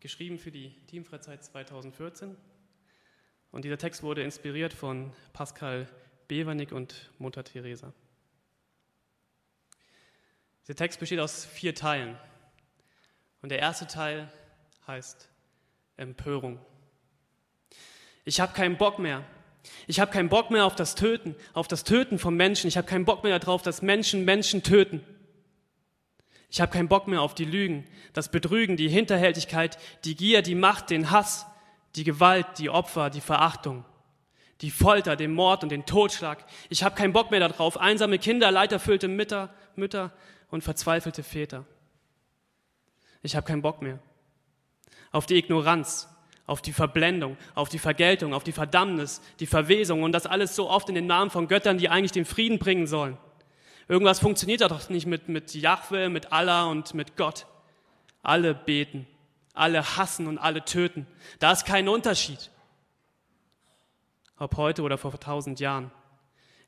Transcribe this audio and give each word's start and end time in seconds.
geschrieben 0.00 0.38
für 0.38 0.50
die 0.50 0.70
Teamfreizeit 0.86 1.44
2014. 1.44 2.36
Und 3.50 3.64
dieser 3.64 3.78
Text 3.78 4.02
wurde 4.02 4.22
inspiriert 4.22 4.72
von 4.72 5.12
Pascal 5.32 5.88
Bevernick 6.28 6.72
und 6.72 7.10
Mutter 7.18 7.44
Teresa. 7.44 7.92
Der 10.68 10.76
Text 10.76 11.00
besteht 11.00 11.20
aus 11.20 11.44
vier 11.44 11.74
Teilen. 11.74 12.16
Und 13.42 13.50
der 13.50 13.58
erste 13.58 13.86
Teil 13.86 14.30
heißt 14.86 15.28
Empörung. 15.96 16.58
Ich 18.24 18.40
habe 18.40 18.52
keinen 18.52 18.76
Bock 18.76 18.98
mehr. 18.98 19.24
Ich 19.86 20.00
habe 20.00 20.10
keinen 20.10 20.28
Bock 20.28 20.50
mehr 20.50 20.64
auf 20.64 20.76
das 20.76 20.94
Töten, 20.94 21.34
auf 21.52 21.68
das 21.68 21.84
Töten 21.84 22.18
von 22.18 22.36
Menschen. 22.36 22.68
Ich 22.68 22.76
habe 22.76 22.86
keinen 22.86 23.04
Bock 23.04 23.24
mehr 23.24 23.38
darauf, 23.38 23.62
dass 23.62 23.82
Menschen 23.82 24.24
Menschen 24.24 24.62
töten. 24.62 25.04
Ich 26.50 26.60
habe 26.60 26.72
keinen 26.72 26.88
Bock 26.88 27.06
mehr 27.06 27.22
auf 27.22 27.34
die 27.34 27.44
Lügen, 27.44 27.86
das 28.12 28.30
Betrügen, 28.30 28.76
die 28.76 28.88
Hinterhältigkeit, 28.88 29.78
die 30.04 30.16
Gier, 30.16 30.42
die 30.42 30.56
Macht, 30.56 30.90
den 30.90 31.10
Hass, 31.10 31.46
die 31.94 32.04
Gewalt, 32.04 32.46
die 32.58 32.70
Opfer, 32.70 33.08
die 33.08 33.20
Verachtung, 33.20 33.84
die 34.60 34.70
Folter, 34.70 35.14
den 35.14 35.32
Mord 35.32 35.62
und 35.62 35.70
den 35.70 35.86
Totschlag. 35.86 36.44
Ich 36.68 36.82
habe 36.82 36.96
keinen 36.96 37.12
Bock 37.12 37.30
mehr 37.30 37.40
darauf, 37.40 37.78
einsame 37.78 38.18
Kinder, 38.18 38.50
leiterfüllte 38.50 39.06
Mütter, 39.06 39.54
Mütter 39.76 40.12
und 40.50 40.64
verzweifelte 40.64 41.22
Väter. 41.22 41.64
Ich 43.22 43.36
habe 43.36 43.46
keinen 43.46 43.62
Bock 43.62 43.80
mehr 43.80 44.00
auf 45.12 45.26
die 45.26 45.36
Ignoranz, 45.36 46.08
auf 46.46 46.62
die 46.62 46.72
Verblendung, 46.72 47.36
auf 47.54 47.68
die 47.68 47.78
Vergeltung, 47.78 48.34
auf 48.34 48.44
die 48.44 48.52
Verdammnis, 48.52 49.20
die 49.38 49.46
Verwesung 49.46 50.02
und 50.02 50.12
das 50.12 50.26
alles 50.26 50.56
so 50.56 50.68
oft 50.68 50.88
in 50.88 50.94
den 50.94 51.06
Namen 51.06 51.30
von 51.30 51.48
Göttern, 51.48 51.78
die 51.78 51.88
eigentlich 51.88 52.12
den 52.12 52.24
Frieden 52.24 52.58
bringen 52.58 52.86
sollen. 52.86 53.16
Irgendwas 53.90 54.20
funktioniert 54.20 54.60
doch 54.60 54.88
nicht 54.88 55.06
mit, 55.06 55.28
mit 55.28 55.52
Jahwe, 55.52 56.10
mit 56.10 56.30
Allah 56.30 56.66
und 56.66 56.94
mit 56.94 57.16
Gott. 57.16 57.46
Alle 58.22 58.54
beten, 58.54 59.04
alle 59.52 59.96
hassen 59.96 60.28
und 60.28 60.38
alle 60.38 60.64
töten. 60.64 61.08
Da 61.40 61.50
ist 61.50 61.66
kein 61.66 61.88
Unterschied. 61.88 62.50
Ob 64.38 64.56
heute 64.56 64.82
oder 64.82 64.96
vor 64.96 65.18
tausend 65.18 65.58
Jahren. 65.58 65.90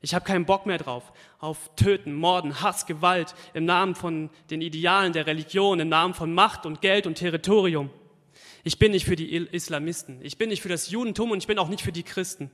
Ich 0.01 0.13
habe 0.13 0.25
keinen 0.25 0.45
Bock 0.45 0.65
mehr 0.65 0.77
drauf. 0.77 1.13
Auf 1.39 1.73
Töten, 1.77 2.13
Morden, 2.13 2.59
Hass, 2.59 2.87
Gewalt 2.87 3.35
im 3.53 3.63
Namen 3.63 3.95
von 3.95 4.29
den 4.49 4.59
Idealen 4.59 5.13
der 5.13 5.25
Religion, 5.25 5.79
im 5.79 5.87
Namen 5.87 6.13
von 6.13 6.33
Macht 6.33 6.65
und 6.65 6.81
Geld 6.81 7.07
und 7.07 7.15
Territorium. 7.15 7.89
Ich 8.65 8.79
bin 8.79 8.91
nicht 8.91 9.05
für 9.05 9.15
die 9.15 9.33
Islamisten. 9.33 10.19
Ich 10.23 10.37
bin 10.37 10.49
nicht 10.49 10.61
für 10.61 10.67
das 10.67 10.91
Judentum 10.91 11.31
und 11.31 11.37
ich 11.37 11.47
bin 11.47 11.57
auch 11.57 11.69
nicht 11.69 11.83
für 11.83 11.93
die 11.93 12.03
Christen. 12.03 12.51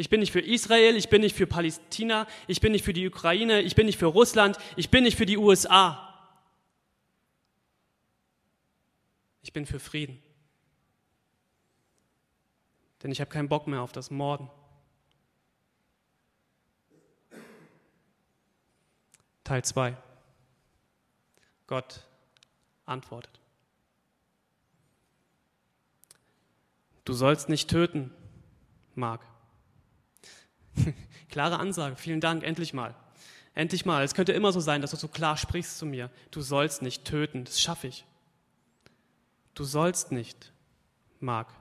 Ich 0.00 0.08
bin 0.08 0.20
nicht 0.20 0.32
für 0.32 0.40
Israel, 0.40 0.96
ich 0.96 1.10
bin 1.10 1.20
nicht 1.20 1.36
für 1.36 1.46
Palästina, 1.46 2.26
ich 2.46 2.62
bin 2.62 2.72
nicht 2.72 2.86
für 2.86 2.94
die 2.94 3.06
Ukraine, 3.06 3.60
ich 3.60 3.74
bin 3.74 3.84
nicht 3.84 3.98
für 3.98 4.06
Russland, 4.06 4.56
ich 4.74 4.88
bin 4.88 5.04
nicht 5.04 5.18
für 5.18 5.26
die 5.26 5.36
USA. 5.36 6.06
Ich 9.42 9.52
bin 9.52 9.66
für 9.66 9.78
Frieden. 9.78 10.22
Denn 13.02 13.12
ich 13.12 13.20
habe 13.20 13.30
keinen 13.30 13.50
Bock 13.50 13.66
mehr 13.66 13.82
auf 13.82 13.92
das 13.92 14.10
Morden. 14.10 14.48
Teil 19.44 19.62
2. 19.62 19.98
Gott 21.66 22.06
antwortet. 22.86 23.38
Du 27.04 27.12
sollst 27.12 27.50
nicht 27.50 27.68
töten, 27.68 28.10
Mark. 28.94 29.20
Klare 31.28 31.58
Ansage, 31.58 31.96
vielen 31.96 32.20
Dank, 32.20 32.42
endlich 32.42 32.72
mal. 32.72 32.94
Endlich 33.54 33.84
mal. 33.84 34.04
Es 34.04 34.14
könnte 34.14 34.32
immer 34.32 34.52
so 34.52 34.60
sein, 34.60 34.80
dass 34.80 34.92
du 34.92 34.96
so 34.96 35.08
klar 35.08 35.36
sprichst 35.36 35.78
zu 35.78 35.86
mir. 35.86 36.10
Du 36.30 36.40
sollst 36.40 36.82
nicht 36.82 37.04
töten, 37.04 37.44
das 37.44 37.60
schaffe 37.60 37.88
ich. 37.88 38.04
Du 39.54 39.64
sollst 39.64 40.12
nicht, 40.12 40.52
Mark. 41.18 41.52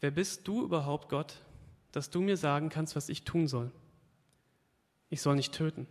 Wer 0.00 0.10
bist 0.10 0.46
du 0.46 0.62
überhaupt, 0.62 1.08
Gott, 1.08 1.34
dass 1.92 2.10
du 2.10 2.20
mir 2.20 2.36
sagen 2.36 2.68
kannst, 2.68 2.94
was 2.94 3.08
ich 3.08 3.24
tun 3.24 3.48
soll? 3.48 3.72
Ich 5.10 5.22
soll 5.22 5.34
nicht 5.34 5.52
töten. 5.52 5.86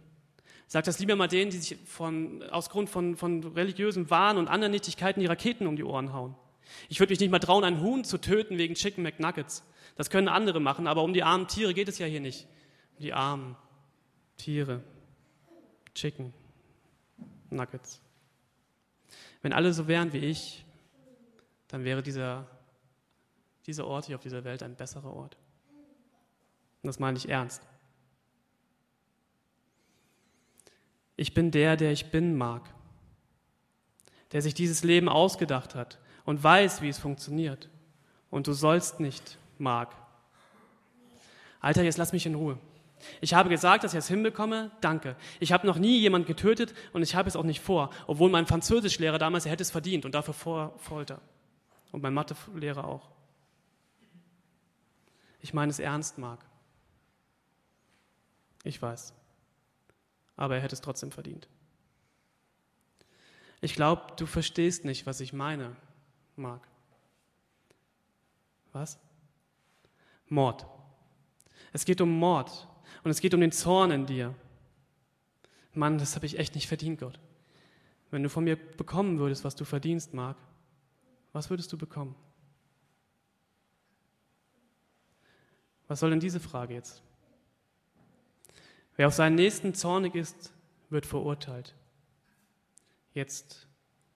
Sag 0.68 0.86
das 0.86 1.00
lieber 1.00 1.16
mal 1.16 1.28
denen, 1.28 1.50
die 1.50 1.58
sich 1.58 1.78
von, 1.86 2.44
aus 2.50 2.70
Grund 2.70 2.90
von, 2.90 3.16
von 3.16 3.44
religiösen 3.44 4.10
Wahn 4.10 4.38
und 4.38 4.48
anderen 4.48 4.72
Nichtigkeiten 4.72 5.20
die 5.20 5.26
Raketen 5.26 5.66
um 5.66 5.76
die 5.76 5.84
Ohren 5.84 6.14
hauen. 6.14 6.36
Ich 6.90 7.00
würde 7.00 7.12
mich 7.12 7.20
nicht 7.20 7.32
mal 7.32 7.40
trauen, 7.40 7.64
einen 7.64 7.82
Huhn 7.82 8.04
zu 8.04 8.18
töten 8.18 8.58
wegen 8.58 8.76
Chicken 8.76 9.04
McNuggets. 9.04 9.64
Das 9.96 10.10
können 10.10 10.28
andere 10.28 10.60
machen, 10.60 10.88
aber 10.88 11.04
um 11.04 11.14
die 11.14 11.24
armen 11.24 11.48
Tiere 11.48 11.74
geht 11.74 11.88
es 11.88 11.98
ja 11.98 12.06
hier 12.06 12.22
nicht. 12.22 12.48
Um 12.98 13.04
die 13.04 13.14
armen 13.14 13.56
Tiere. 14.38 14.84
Chicken. 15.94 16.34
Nuggets. 17.50 18.02
Wenn 19.42 19.54
alle 19.54 19.74
so 19.74 19.88
wären 19.88 20.14
wie 20.14 20.20
ich, 20.20 20.66
dann 21.68 21.84
wäre 21.84 22.02
dieser, 22.02 22.48
dieser 23.66 23.86
Ort 23.88 24.06
hier 24.06 24.16
auf 24.16 24.22
dieser 24.22 24.44
Welt 24.44 24.64
ein 24.64 24.76
besserer 24.76 25.14
Ort. 25.14 25.38
Und 26.82 26.88
das 26.88 27.00
meine 27.00 27.18
ich 27.18 27.30
ernst. 27.30 27.62
Ich 31.16 31.34
bin 31.34 31.52
der, 31.52 31.78
der 31.78 31.92
ich 31.92 32.12
bin 32.12 32.38
mag, 32.38 32.70
der 34.32 34.42
sich 34.42 34.54
dieses 34.54 34.84
Leben 34.84 35.10
ausgedacht 35.10 35.74
hat 35.74 36.00
und 36.28 36.44
weiß, 36.44 36.82
wie 36.82 36.90
es 36.90 37.00
funktioniert. 37.00 37.70
Und 38.30 38.48
du 38.48 38.54
sollst 38.54 39.00
nicht 39.00 39.38
mag. 39.58 39.96
Alter, 41.62 41.84
jetzt 41.84 41.98
lass 41.98 42.12
mich 42.12 42.26
in 42.26 42.36
Ruhe. 42.36 42.60
Ich 43.22 43.34
habe 43.34 43.48
gesagt, 43.48 43.86
dass 43.86 43.94
ich 43.94 44.00
es 44.00 44.10
hinbekomme. 44.10 44.72
Danke. 44.82 45.16
Ich 45.40 45.54
habe 45.54 45.66
noch 45.66 45.78
nie 45.78 46.00
jemand 46.00 46.28
getötet 46.28 46.74
und 46.92 47.02
ich 47.02 47.16
habe 47.16 47.30
es 47.30 47.38
auch 47.38 47.46
nicht 47.46 47.62
vor, 47.62 47.92
obwohl 48.08 48.30
mein 48.30 48.46
Französischlehrer 48.46 49.20
damals, 49.20 49.46
er 49.46 49.54
hätte 49.54 49.64
es 49.64 49.72
verdient 49.72 50.04
und 50.04 50.16
dafür 50.16 50.34
vor 50.34 50.74
Folter. 50.80 51.22
Und 51.94 52.04
mein 52.04 52.14
Mathelehrer 52.14 52.84
auch. 52.84 53.10
Ich 55.40 55.54
meine 55.54 55.70
es 55.70 55.80
ernst, 55.80 56.18
Marc. 56.18 56.44
Ich 58.66 58.82
weiß. 58.82 59.14
Aber 60.36 60.56
er 60.56 60.62
hätte 60.62 60.76
es 60.76 60.82
trotzdem 60.82 61.12
verdient. 61.12 61.48
Ich 63.62 63.76
glaube, 63.76 64.02
du 64.18 64.26
verstehst 64.26 64.84
nicht, 64.84 65.06
was 65.06 65.22
ich 65.22 65.32
meine, 65.32 65.78
Marc. 66.38 66.68
Was? 68.74 69.00
Mord. 70.28 70.66
Es 71.74 71.86
geht 71.86 72.02
um 72.02 72.18
Mord 72.18 72.68
und 73.04 73.12
es 73.12 73.20
geht 73.20 73.34
um 73.34 73.42
den 73.42 73.52
Zorn 73.52 73.92
in 73.92 74.06
dir. 74.06 74.36
Mann, 75.74 75.98
das 75.98 76.16
habe 76.16 76.26
ich 76.26 76.40
echt 76.40 76.56
nicht 76.56 76.68
verdient, 76.68 77.00
Gott. 77.00 77.20
Wenn 78.10 78.24
du 78.24 78.30
von 78.30 78.44
mir 78.44 78.56
bekommen 78.56 79.20
würdest, 79.20 79.44
was 79.44 79.56
du 79.56 79.66
verdienst, 79.66 80.14
Marc, 80.14 80.38
was 81.34 81.50
würdest 81.50 81.72
du 81.74 81.78
bekommen? 81.78 82.16
Was 85.88 86.00
soll 86.00 86.10
denn 86.10 86.20
diese 86.20 86.40
Frage 86.40 86.74
jetzt? 86.74 87.02
Wer 88.96 89.08
auf 89.08 89.14
seinen 89.14 89.36
Nächsten 89.36 89.74
zornig 89.74 90.16
ist, 90.16 90.54
wird 90.90 91.06
verurteilt. 91.06 91.76
Jetzt 93.14 93.68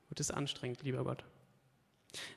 wird 0.09 0.19
es 0.19 0.31
anstrengend, 0.31 0.81
lieber 0.83 1.03
Gott. 1.03 1.23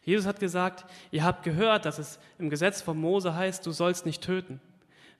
Jesus 0.02 0.26
hat 0.26 0.40
gesagt, 0.40 0.84
ihr 1.10 1.24
habt 1.24 1.42
gehört, 1.42 1.84
dass 1.84 1.98
es 1.98 2.18
im 2.38 2.50
Gesetz 2.50 2.80
von 2.80 2.98
Mose 2.98 3.34
heißt, 3.34 3.66
du 3.66 3.72
sollst 3.72 4.06
nicht 4.06 4.22
töten. 4.22 4.60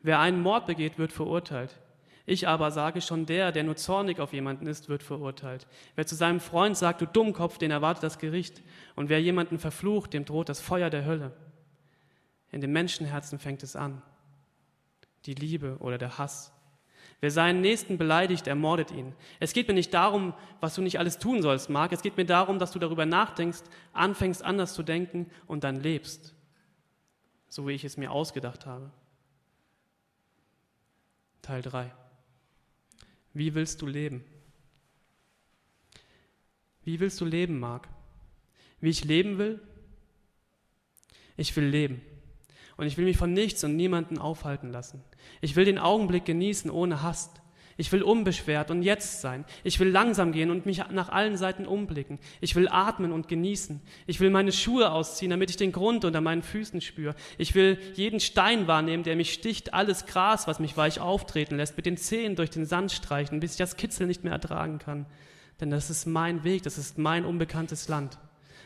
Wer 0.02 0.20
einen 0.20 0.40
Mord 0.40 0.66
begeht, 0.66 0.98
wird 0.98 1.12
verurteilt. 1.12 1.78
Ich 2.26 2.48
aber 2.48 2.70
sage 2.70 3.02
schon, 3.02 3.26
der, 3.26 3.52
der 3.52 3.64
nur 3.64 3.76
zornig 3.76 4.18
auf 4.18 4.32
jemanden 4.32 4.66
ist, 4.66 4.88
wird 4.88 5.02
verurteilt. 5.02 5.66
Wer 5.94 6.06
zu 6.06 6.14
seinem 6.14 6.40
Freund 6.40 6.76
sagt, 6.76 7.02
du 7.02 7.06
Dummkopf, 7.06 7.58
den 7.58 7.70
erwartet 7.70 8.02
das 8.02 8.18
Gericht. 8.18 8.62
Und 8.96 9.10
wer 9.10 9.20
jemanden 9.20 9.58
verflucht, 9.58 10.14
dem 10.14 10.24
droht 10.24 10.48
das 10.48 10.60
Feuer 10.60 10.88
der 10.88 11.04
Hölle. 11.04 11.32
In 12.50 12.62
dem 12.62 12.72
Menschenherzen 12.72 13.38
fängt 13.38 13.62
es 13.62 13.76
an. 13.76 14.00
Die 15.26 15.34
Liebe 15.34 15.76
oder 15.80 15.98
der 15.98 16.16
Hass. 16.16 16.53
Wer 17.24 17.30
seinen 17.30 17.62
Nächsten 17.62 17.96
beleidigt, 17.96 18.46
ermordet 18.48 18.90
ihn. 18.90 19.14
Es 19.40 19.54
geht 19.54 19.66
mir 19.66 19.72
nicht 19.72 19.94
darum, 19.94 20.34
was 20.60 20.74
du 20.74 20.82
nicht 20.82 20.98
alles 20.98 21.18
tun 21.18 21.40
sollst, 21.40 21.70
Marc. 21.70 21.92
Es 21.92 22.02
geht 22.02 22.18
mir 22.18 22.26
darum, 22.26 22.58
dass 22.58 22.72
du 22.72 22.78
darüber 22.78 23.06
nachdenkst, 23.06 23.62
anfängst 23.94 24.42
anders 24.42 24.74
zu 24.74 24.82
denken 24.82 25.30
und 25.46 25.64
dann 25.64 25.76
lebst. 25.76 26.34
So 27.48 27.66
wie 27.66 27.72
ich 27.72 27.82
es 27.82 27.96
mir 27.96 28.10
ausgedacht 28.10 28.66
habe. 28.66 28.90
Teil 31.40 31.62
3. 31.62 31.90
Wie 33.32 33.54
willst 33.54 33.80
du 33.80 33.86
leben? 33.86 34.22
Wie 36.82 37.00
willst 37.00 37.22
du 37.22 37.24
leben, 37.24 37.58
Marc? 37.58 37.88
Wie 38.82 38.90
ich 38.90 39.02
leben 39.02 39.38
will? 39.38 39.62
Ich 41.38 41.56
will 41.56 41.64
leben. 41.64 42.02
Und 42.76 42.86
ich 42.86 42.96
will 42.96 43.04
mich 43.04 43.16
von 43.16 43.32
nichts 43.32 43.62
und 43.64 43.76
niemanden 43.76 44.18
aufhalten 44.18 44.70
lassen. 44.70 45.02
Ich 45.40 45.56
will 45.56 45.64
den 45.64 45.78
Augenblick 45.78 46.24
genießen 46.24 46.70
ohne 46.70 47.02
Hast. 47.02 47.40
Ich 47.76 47.90
will 47.90 48.02
unbeschwert 48.02 48.70
und 48.70 48.82
jetzt 48.82 49.20
sein. 49.20 49.44
Ich 49.64 49.80
will 49.80 49.88
langsam 49.88 50.32
gehen 50.32 50.50
und 50.50 50.64
mich 50.64 50.82
nach 50.90 51.08
allen 51.08 51.36
Seiten 51.36 51.66
umblicken. 51.66 52.20
Ich 52.40 52.54
will 52.54 52.68
atmen 52.68 53.10
und 53.10 53.26
genießen. 53.26 53.80
Ich 54.06 54.20
will 54.20 54.30
meine 54.30 54.52
Schuhe 54.52 54.92
ausziehen, 54.92 55.30
damit 55.30 55.50
ich 55.50 55.56
den 55.56 55.72
Grund 55.72 56.04
unter 56.04 56.20
meinen 56.20 56.42
Füßen 56.42 56.80
spüre. 56.80 57.16
Ich 57.36 57.54
will 57.54 57.78
jeden 57.94 58.20
Stein 58.20 58.68
wahrnehmen, 58.68 59.02
der 59.02 59.16
mich 59.16 59.32
sticht, 59.32 59.74
alles 59.74 60.06
Gras, 60.06 60.46
was 60.46 60.60
mich 60.60 60.76
weich 60.76 61.00
auftreten 61.00 61.56
lässt, 61.56 61.76
mit 61.76 61.86
den 61.86 61.96
Zehen 61.96 62.36
durch 62.36 62.50
den 62.50 62.66
Sand 62.66 62.92
streichen, 62.92 63.40
bis 63.40 63.52
ich 63.52 63.58
das 63.58 63.76
Kitzel 63.76 64.06
nicht 64.06 64.22
mehr 64.22 64.32
ertragen 64.32 64.78
kann. 64.78 65.06
denn 65.60 65.70
das 65.70 65.88
ist 65.88 66.06
mein 66.06 66.42
Weg, 66.42 66.64
das 66.64 66.78
ist 66.78 66.98
mein 66.98 67.24
unbekanntes 67.24 67.88
Land. 67.88 68.18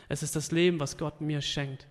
Es 0.07 0.23
ist 0.23 0.35
das 0.35 0.51
Leben, 0.51 0.79
was 0.79 0.97
Gott 0.97 1.21
mir 1.21 1.41
schenkt. 1.41 1.87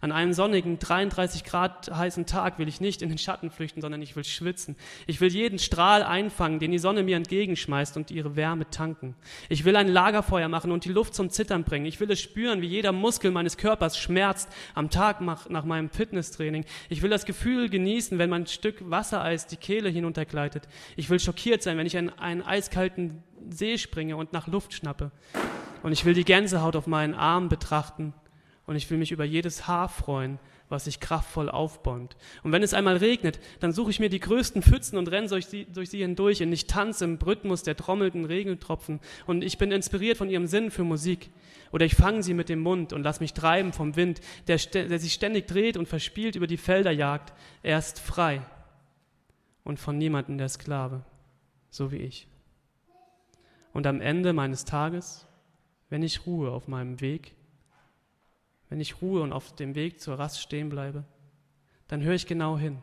An 0.00 0.12
einem 0.12 0.32
sonnigen, 0.32 0.78
33 0.78 1.44
Grad 1.44 1.90
heißen 1.94 2.26
Tag 2.26 2.58
will 2.58 2.68
ich 2.68 2.80
nicht 2.80 3.02
in 3.02 3.08
den 3.08 3.18
Schatten 3.18 3.50
flüchten, 3.50 3.80
sondern 3.80 4.02
ich 4.02 4.16
will 4.16 4.24
schwitzen. 4.24 4.76
Ich 5.06 5.20
will 5.20 5.32
jeden 5.32 5.58
Strahl 5.58 6.02
einfangen, 6.02 6.58
den 6.58 6.72
die 6.72 6.78
Sonne 6.78 7.02
mir 7.02 7.16
entgegenschmeißt 7.16 7.96
und 7.96 8.10
ihre 8.10 8.36
Wärme 8.36 8.68
tanken. 8.70 9.14
Ich 9.48 9.64
will 9.64 9.76
ein 9.76 9.88
Lagerfeuer 9.88 10.48
machen 10.48 10.72
und 10.72 10.84
die 10.84 10.92
Luft 10.92 11.14
zum 11.14 11.30
Zittern 11.30 11.64
bringen. 11.64 11.86
Ich 11.86 12.00
will 12.00 12.10
es 12.10 12.20
spüren, 12.20 12.62
wie 12.62 12.66
jeder 12.66 12.92
Muskel 12.92 13.30
meines 13.30 13.56
Körpers 13.56 13.98
schmerzt 13.98 14.48
am 14.74 14.90
Tag 14.90 15.20
nach 15.20 15.64
meinem 15.64 15.90
Fitnesstraining. 15.90 16.64
Ich 16.88 17.02
will 17.02 17.10
das 17.10 17.24
Gefühl 17.24 17.68
genießen, 17.68 18.18
wenn 18.18 18.30
mein 18.30 18.46
Stück 18.46 18.76
Wassereis 18.90 19.46
die 19.46 19.56
Kehle 19.56 19.88
hinuntergleitet. 19.88 20.68
Ich 20.96 21.10
will 21.10 21.20
schockiert 21.20 21.62
sein, 21.62 21.78
wenn 21.78 21.86
ich 21.86 21.94
in 21.94 22.10
einen 22.10 22.42
eiskalten 22.42 23.22
See 23.50 23.78
springe 23.78 24.16
und 24.16 24.32
nach 24.32 24.46
Luft 24.46 24.74
schnappe. 24.74 25.10
Und 25.82 25.92
ich 25.92 26.04
will 26.04 26.14
die 26.14 26.24
Gänsehaut 26.24 26.76
auf 26.76 26.86
meinen 26.86 27.14
Armen 27.14 27.48
betrachten 27.48 28.12
und 28.66 28.76
ich 28.76 28.90
will 28.90 28.98
mich 28.98 29.12
über 29.12 29.24
jedes 29.24 29.66
Haar 29.66 29.88
freuen, 29.88 30.38
was 30.68 30.84
sich 30.84 30.98
kraftvoll 30.98 31.48
aufbäumt. 31.48 32.16
Und 32.42 32.50
wenn 32.50 32.64
es 32.64 32.74
einmal 32.74 32.96
regnet, 32.96 33.38
dann 33.60 33.72
suche 33.72 33.90
ich 33.90 34.00
mir 34.00 34.08
die 34.08 34.18
größten 34.18 34.62
Pfützen 34.62 34.98
und 34.98 35.10
renne 35.10 35.28
durch 35.28 35.46
sie, 35.46 35.66
durch 35.66 35.90
sie 35.90 36.00
hindurch 36.00 36.42
und 36.42 36.52
ich 36.52 36.66
tanze 36.66 37.04
im 37.04 37.16
Rhythmus 37.16 37.62
der 37.62 37.76
trommelnden 37.76 38.24
Regeltropfen 38.24 39.00
und 39.26 39.44
ich 39.44 39.58
bin 39.58 39.70
inspiriert 39.70 40.16
von 40.16 40.28
ihrem 40.28 40.48
Sinn 40.48 40.70
für 40.70 40.82
Musik. 40.82 41.30
Oder 41.72 41.84
ich 41.84 41.94
fange 41.94 42.22
sie 42.22 42.34
mit 42.34 42.48
dem 42.48 42.60
Mund 42.60 42.92
und 42.92 43.02
lass 43.02 43.20
mich 43.20 43.34
treiben 43.34 43.72
vom 43.72 43.96
Wind, 43.96 44.20
der, 44.48 44.56
der 44.56 44.98
sich 44.98 45.12
ständig 45.12 45.46
dreht 45.46 45.76
und 45.76 45.86
verspielt 45.86 46.34
über 46.34 46.46
die 46.46 46.56
Felder 46.56 46.90
jagt. 46.90 47.32
Er 47.62 47.78
ist 47.78 48.00
frei 48.00 48.42
und 49.62 49.78
von 49.78 49.98
niemandem 49.98 50.38
der 50.38 50.48
Sklave, 50.48 51.04
so 51.70 51.92
wie 51.92 51.98
ich. 51.98 52.26
Und 53.72 53.86
am 53.86 54.00
Ende 54.00 54.32
meines 54.32 54.64
Tages, 54.64 55.26
wenn 55.90 56.02
ich 56.02 56.26
ruhe 56.26 56.50
auf 56.50 56.66
meinem 56.66 57.00
Weg, 57.00 57.34
wenn 58.68 58.80
ich 58.80 59.00
ruhe 59.00 59.22
und 59.22 59.32
auf 59.32 59.54
dem 59.54 59.74
Weg 59.74 60.00
zur 60.00 60.18
Rast 60.18 60.40
stehen 60.40 60.68
bleibe, 60.68 61.04
dann 61.88 62.02
höre 62.02 62.14
ich 62.14 62.26
genau 62.26 62.58
hin. 62.58 62.78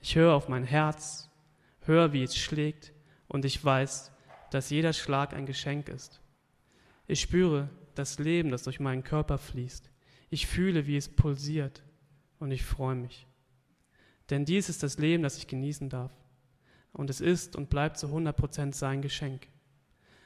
Ich 0.00 0.16
höre 0.16 0.34
auf 0.34 0.48
mein 0.48 0.64
Herz, 0.64 1.30
höre, 1.80 2.12
wie 2.12 2.22
es 2.22 2.36
schlägt 2.36 2.92
und 3.28 3.44
ich 3.44 3.64
weiß, 3.64 4.12
dass 4.50 4.70
jeder 4.70 4.92
Schlag 4.92 5.32
ein 5.34 5.46
Geschenk 5.46 5.88
ist. 5.88 6.20
Ich 7.06 7.20
spüre 7.20 7.70
das 7.94 8.18
Leben, 8.18 8.50
das 8.50 8.64
durch 8.64 8.80
meinen 8.80 9.04
Körper 9.04 9.38
fließt. 9.38 9.90
Ich 10.30 10.46
fühle, 10.46 10.86
wie 10.86 10.96
es 10.96 11.08
pulsiert 11.08 11.82
und 12.38 12.50
ich 12.50 12.64
freue 12.64 12.96
mich. 12.96 13.26
Denn 14.30 14.44
dies 14.44 14.68
ist 14.68 14.82
das 14.82 14.98
Leben, 14.98 15.22
das 15.22 15.38
ich 15.38 15.46
genießen 15.46 15.88
darf. 15.88 16.12
Und 16.92 17.10
es 17.10 17.20
ist 17.20 17.56
und 17.56 17.70
bleibt 17.70 17.98
zu 17.98 18.06
100 18.06 18.36
Prozent 18.36 18.74
sein 18.74 19.02
Geschenk. 19.02 19.48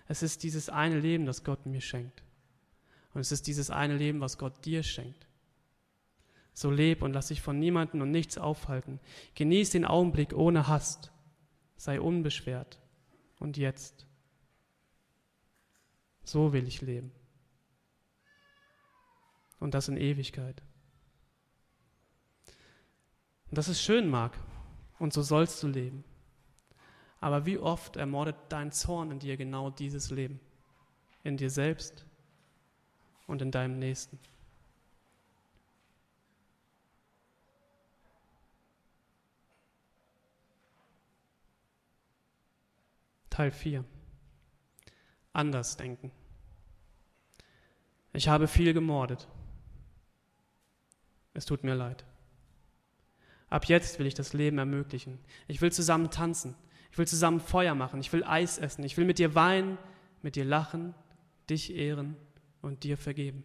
Es 0.06 0.22
ist 0.22 0.42
dieses 0.42 0.68
eine 0.68 0.98
Leben, 0.98 1.26
das 1.26 1.44
Gott 1.44 1.66
mir 1.66 1.80
schenkt. 1.80 2.22
Und 3.18 3.22
es 3.22 3.32
ist 3.32 3.48
dieses 3.48 3.68
eine 3.68 3.96
Leben, 3.96 4.20
was 4.20 4.38
Gott 4.38 4.64
dir 4.64 4.84
schenkt. 4.84 5.26
So 6.54 6.70
leb 6.70 7.02
und 7.02 7.14
lass 7.14 7.26
dich 7.26 7.42
von 7.42 7.58
niemandem 7.58 8.00
und 8.02 8.12
nichts 8.12 8.38
aufhalten. 8.38 9.00
Genieß 9.34 9.70
den 9.70 9.84
Augenblick 9.84 10.32
ohne 10.34 10.68
Hast. 10.68 11.10
Sei 11.76 12.00
unbeschwert. 12.00 12.78
Und 13.40 13.56
jetzt. 13.56 14.06
So 16.22 16.52
will 16.52 16.68
ich 16.68 16.80
leben. 16.80 17.10
Und 19.58 19.74
das 19.74 19.88
in 19.88 19.96
Ewigkeit. 19.96 20.62
Und 23.46 23.58
das 23.58 23.66
ist 23.66 23.82
schön, 23.82 24.08
Marc. 24.08 24.38
Und 25.00 25.12
so 25.12 25.22
sollst 25.22 25.60
du 25.64 25.66
leben. 25.66 26.04
Aber 27.18 27.46
wie 27.46 27.58
oft 27.58 27.96
ermordet 27.96 28.36
dein 28.48 28.70
Zorn 28.70 29.10
in 29.10 29.18
dir 29.18 29.36
genau 29.36 29.70
dieses 29.70 30.12
Leben? 30.12 30.38
In 31.24 31.36
dir 31.36 31.50
selbst 31.50 32.06
und 33.28 33.42
in 33.42 33.52
deinem 33.52 33.78
Nächsten. 33.78 34.18
Teil 43.30 43.52
4. 43.52 43.84
Anders 45.32 45.76
denken. 45.76 46.10
Ich 48.12 48.26
habe 48.26 48.48
viel 48.48 48.72
gemordet. 48.72 49.28
Es 51.34 51.44
tut 51.44 51.62
mir 51.62 51.74
leid. 51.74 52.04
Ab 53.48 53.66
jetzt 53.66 54.00
will 54.00 54.06
ich 54.06 54.14
das 54.14 54.32
Leben 54.32 54.58
ermöglichen. 54.58 55.20
Ich 55.46 55.60
will 55.60 55.70
zusammen 55.70 56.10
tanzen. 56.10 56.56
Ich 56.90 56.98
will 56.98 57.06
zusammen 57.06 57.38
Feuer 57.38 57.76
machen. 57.76 58.00
Ich 58.00 58.12
will 58.12 58.24
Eis 58.24 58.58
essen. 58.58 58.82
Ich 58.82 58.96
will 58.96 59.04
mit 59.04 59.18
dir 59.18 59.34
weinen, 59.34 59.78
mit 60.22 60.34
dir 60.34 60.44
lachen, 60.44 60.94
dich 61.48 61.72
ehren 61.74 62.16
und 62.62 62.84
dir 62.84 62.96
vergeben. 62.96 63.44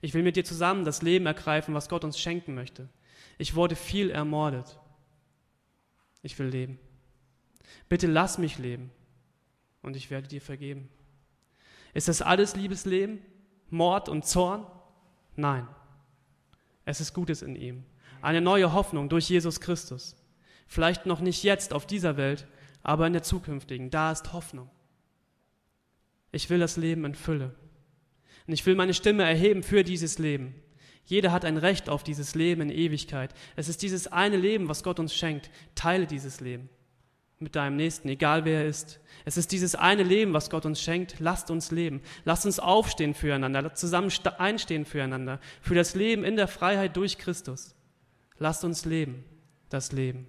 Ich 0.00 0.14
will 0.14 0.22
mit 0.22 0.36
dir 0.36 0.44
zusammen 0.44 0.84
das 0.84 1.02
Leben 1.02 1.26
ergreifen, 1.26 1.74
was 1.74 1.88
Gott 1.88 2.04
uns 2.04 2.18
schenken 2.18 2.54
möchte. 2.54 2.88
Ich 3.38 3.54
wurde 3.54 3.76
viel 3.76 4.10
ermordet. 4.10 4.78
Ich 6.22 6.38
will 6.38 6.48
leben. 6.48 6.78
Bitte 7.88 8.06
lass 8.06 8.38
mich 8.38 8.58
leben 8.58 8.90
und 9.82 9.96
ich 9.96 10.10
werde 10.10 10.28
dir 10.28 10.40
vergeben. 10.40 10.88
Ist 11.94 12.08
das 12.08 12.22
alles 12.22 12.56
Liebesleben? 12.56 13.20
Mord 13.70 14.08
und 14.08 14.24
Zorn? 14.24 14.66
Nein. 15.34 15.66
Es 16.84 17.00
ist 17.00 17.14
Gutes 17.14 17.42
in 17.42 17.56
ihm. 17.56 17.84
Eine 18.22 18.40
neue 18.40 18.72
Hoffnung 18.72 19.08
durch 19.08 19.28
Jesus 19.28 19.60
Christus. 19.60 20.16
Vielleicht 20.66 21.06
noch 21.06 21.20
nicht 21.20 21.42
jetzt 21.42 21.72
auf 21.72 21.86
dieser 21.86 22.16
Welt, 22.16 22.46
aber 22.82 23.06
in 23.06 23.12
der 23.12 23.22
zukünftigen. 23.22 23.90
Da 23.90 24.12
ist 24.12 24.32
Hoffnung. 24.32 24.70
Ich 26.32 26.50
will 26.50 26.58
das 26.58 26.76
Leben 26.76 27.04
in 27.04 27.14
Fülle. 27.14 27.54
Und 28.46 28.52
ich 28.52 28.64
will 28.66 28.74
meine 28.74 28.94
Stimme 28.94 29.24
erheben 29.24 29.62
für 29.62 29.82
dieses 29.82 30.18
Leben. 30.18 30.54
Jeder 31.04 31.32
hat 31.32 31.44
ein 31.44 31.56
Recht 31.56 31.88
auf 31.88 32.02
dieses 32.02 32.34
Leben 32.34 32.62
in 32.62 32.70
Ewigkeit. 32.70 33.32
Es 33.54 33.68
ist 33.68 33.82
dieses 33.82 34.08
eine 34.08 34.36
Leben, 34.36 34.68
was 34.68 34.82
Gott 34.82 34.98
uns 34.98 35.14
schenkt. 35.14 35.50
Teile 35.74 36.06
dieses 36.06 36.40
Leben 36.40 36.68
mit 37.38 37.54
deinem 37.54 37.76
Nächsten, 37.76 38.08
egal 38.08 38.44
wer 38.44 38.62
er 38.62 38.66
ist. 38.66 38.98
Es 39.24 39.36
ist 39.36 39.52
dieses 39.52 39.74
eine 39.74 40.02
Leben, 40.02 40.32
was 40.32 40.48
Gott 40.48 40.64
uns 40.64 40.80
schenkt. 40.80 41.20
Lasst 41.20 41.50
uns 41.50 41.70
leben. 41.70 42.00
Lasst 42.24 42.46
uns 42.46 42.58
aufstehen 42.58 43.14
füreinander, 43.14 43.74
zusammen 43.74 44.10
einstehen 44.38 44.84
füreinander, 44.84 45.40
für 45.60 45.74
das 45.74 45.94
Leben 45.94 46.24
in 46.24 46.36
der 46.36 46.48
Freiheit 46.48 46.96
durch 46.96 47.18
Christus. 47.18 47.74
Lasst 48.38 48.64
uns 48.64 48.84
leben, 48.84 49.24
das 49.68 49.92
Leben. 49.92 50.28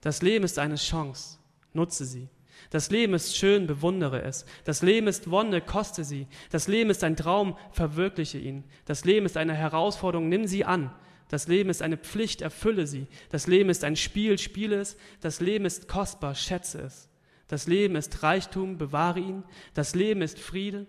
Das 0.00 0.22
Leben 0.22 0.44
ist 0.44 0.58
eine 0.58 0.76
Chance. 0.76 1.38
Nutze 1.72 2.04
sie. 2.04 2.28
Das 2.72 2.88
Leben 2.88 3.12
ist 3.12 3.36
schön, 3.36 3.66
bewundere 3.66 4.22
es. 4.22 4.46
Das 4.64 4.80
Leben 4.80 5.06
ist 5.06 5.30
Wonne, 5.30 5.60
koste 5.60 6.04
sie. 6.04 6.26
Das 6.48 6.68
Leben 6.68 6.88
ist 6.88 7.04
ein 7.04 7.16
Traum, 7.16 7.58
verwirkliche 7.70 8.38
ihn. 8.38 8.64
Das 8.86 9.04
Leben 9.04 9.26
ist 9.26 9.36
eine 9.36 9.52
Herausforderung, 9.52 10.30
nimm 10.30 10.46
sie 10.46 10.64
an. 10.64 10.90
Das 11.28 11.48
Leben 11.48 11.68
ist 11.68 11.82
eine 11.82 11.98
Pflicht, 11.98 12.40
erfülle 12.40 12.86
sie. 12.86 13.08
Das 13.28 13.46
Leben 13.46 13.68
ist 13.68 13.84
ein 13.84 13.94
Spiel, 13.94 14.38
spiele 14.38 14.76
es. 14.80 14.96
Das 15.20 15.40
Leben 15.40 15.66
ist 15.66 15.86
kostbar, 15.86 16.34
schätze 16.34 16.80
es. 16.80 17.10
Das 17.46 17.66
Leben 17.66 17.94
ist 17.94 18.22
Reichtum, 18.22 18.78
bewahre 18.78 19.20
ihn. 19.20 19.44
Das 19.74 19.94
Leben 19.94 20.22
ist 20.22 20.38
Friede, 20.38 20.86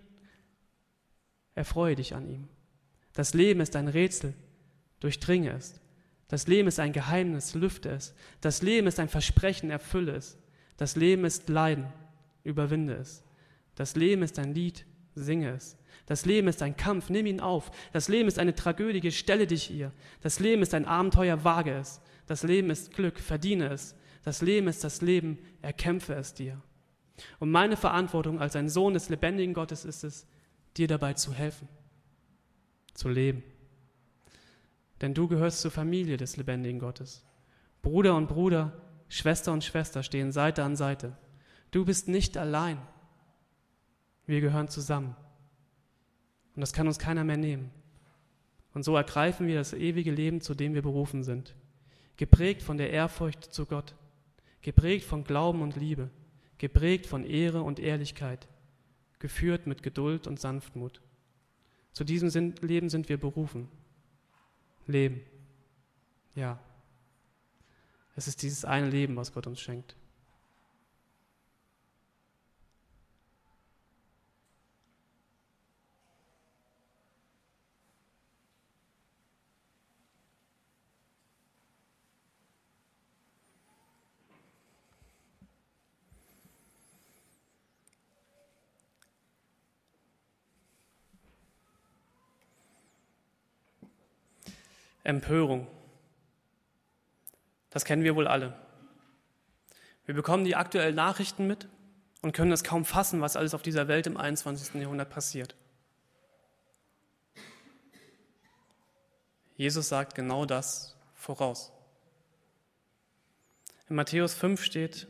erfreue 1.54 1.96
dich 1.96 2.14
an 2.14 2.26
ihm. 2.26 2.48
Das 3.12 3.34
Leben 3.34 3.60
ist 3.60 3.76
ein 3.76 3.88
Rätsel, 3.88 4.32
durchdringe 5.00 5.50
es. 5.50 5.82
Das 6.28 6.46
Leben 6.46 6.66
ist 6.66 6.80
ein 6.80 6.94
Geheimnis, 6.94 7.54
lüfte 7.54 7.90
es. 7.90 8.14
Das 8.40 8.62
Leben 8.62 8.86
ist 8.86 8.98
ein 8.98 9.10
Versprechen, 9.10 9.70
erfülle 9.70 10.12
es. 10.12 10.38
Das 10.76 10.96
Leben 10.96 11.24
ist 11.24 11.48
Leiden, 11.48 11.86
überwinde 12.42 12.94
es. 12.94 13.22
Das 13.74 13.96
Leben 13.96 14.22
ist 14.22 14.38
ein 14.38 14.54
Lied, 14.54 14.86
singe 15.14 15.50
es. 15.50 15.76
Das 16.06 16.26
Leben 16.26 16.48
ist 16.48 16.62
ein 16.62 16.76
Kampf, 16.76 17.08
nimm 17.08 17.26
ihn 17.26 17.40
auf. 17.40 17.70
Das 17.92 18.08
Leben 18.08 18.28
ist 18.28 18.38
eine 18.38 18.54
Tragödie, 18.54 19.10
stelle 19.10 19.46
dich 19.46 19.70
ihr. 19.70 19.92
Das 20.20 20.38
Leben 20.38 20.62
ist 20.62 20.74
ein 20.74 20.84
Abenteuer, 20.84 21.44
wage 21.44 21.72
es. 21.72 22.00
Das 22.26 22.42
Leben 22.42 22.70
ist 22.70 22.92
Glück, 22.92 23.18
verdiene 23.18 23.68
es. 23.68 23.94
Das 24.22 24.42
Leben 24.42 24.68
ist 24.68 24.84
das 24.84 25.00
Leben, 25.00 25.38
erkämpfe 25.62 26.14
es 26.14 26.34
dir. 26.34 26.60
Und 27.38 27.50
meine 27.50 27.76
Verantwortung 27.76 28.40
als 28.40 28.56
ein 28.56 28.68
Sohn 28.68 28.94
des 28.94 29.08
lebendigen 29.08 29.54
Gottes 29.54 29.84
ist 29.84 30.04
es, 30.04 30.26
dir 30.76 30.88
dabei 30.88 31.14
zu 31.14 31.32
helfen, 31.32 31.68
zu 32.94 33.08
leben. 33.08 33.42
Denn 35.00 35.14
du 35.14 35.28
gehörst 35.28 35.60
zur 35.60 35.70
Familie 35.70 36.16
des 36.16 36.36
lebendigen 36.36 36.80
Gottes. 36.80 37.24
Bruder 37.82 38.16
und 38.16 38.28
Bruder, 38.28 38.72
Schwester 39.14 39.52
und 39.52 39.62
Schwester 39.62 40.02
stehen 40.02 40.32
Seite 40.32 40.64
an 40.64 40.74
Seite. 40.74 41.16
Du 41.70 41.84
bist 41.84 42.08
nicht 42.08 42.36
allein. 42.36 42.78
Wir 44.26 44.40
gehören 44.40 44.66
zusammen. 44.66 45.14
Und 46.56 46.60
das 46.60 46.72
kann 46.72 46.88
uns 46.88 46.98
keiner 46.98 47.22
mehr 47.22 47.36
nehmen. 47.36 47.70
Und 48.74 48.82
so 48.82 48.96
ergreifen 48.96 49.46
wir 49.46 49.54
das 49.54 49.72
ewige 49.72 50.10
Leben, 50.10 50.40
zu 50.40 50.56
dem 50.56 50.74
wir 50.74 50.82
berufen 50.82 51.22
sind. 51.22 51.54
Geprägt 52.16 52.60
von 52.60 52.76
der 52.76 52.90
Ehrfurcht 52.90 53.44
zu 53.44 53.66
Gott. 53.66 53.94
Geprägt 54.62 55.04
von 55.04 55.22
Glauben 55.22 55.62
und 55.62 55.76
Liebe. 55.76 56.10
Geprägt 56.58 57.06
von 57.06 57.24
Ehre 57.24 57.62
und 57.62 57.78
Ehrlichkeit. 57.78 58.48
Geführt 59.20 59.68
mit 59.68 59.84
Geduld 59.84 60.26
und 60.26 60.40
Sanftmut. 60.40 61.00
Zu 61.92 62.02
diesem 62.02 62.52
Leben 62.62 62.88
sind 62.88 63.08
wir 63.08 63.20
berufen. 63.20 63.68
Leben. 64.88 65.20
Ja. 66.34 66.58
Es 68.16 68.28
ist 68.28 68.42
dieses 68.42 68.64
eine 68.64 68.88
Leben, 68.88 69.16
was 69.16 69.32
Gott 69.32 69.46
uns 69.46 69.60
schenkt. 69.60 69.96
Empörung. 95.04 95.66
Das 97.74 97.84
kennen 97.84 98.04
wir 98.04 98.14
wohl 98.14 98.28
alle. 98.28 98.54
Wir 100.06 100.14
bekommen 100.14 100.44
die 100.44 100.54
aktuellen 100.54 100.94
Nachrichten 100.94 101.48
mit 101.48 101.68
und 102.22 102.30
können 102.32 102.52
es 102.52 102.62
kaum 102.62 102.84
fassen, 102.84 103.20
was 103.20 103.34
alles 103.34 103.52
auf 103.52 103.62
dieser 103.62 103.88
Welt 103.88 104.06
im 104.06 104.16
21. 104.16 104.76
Jahrhundert 104.80 105.10
passiert. 105.10 105.56
Jesus 109.56 109.88
sagt 109.88 110.14
genau 110.14 110.46
das 110.46 110.96
voraus. 111.14 111.72
In 113.88 113.96
Matthäus 113.96 114.34
5 114.34 114.62
steht, 114.62 115.08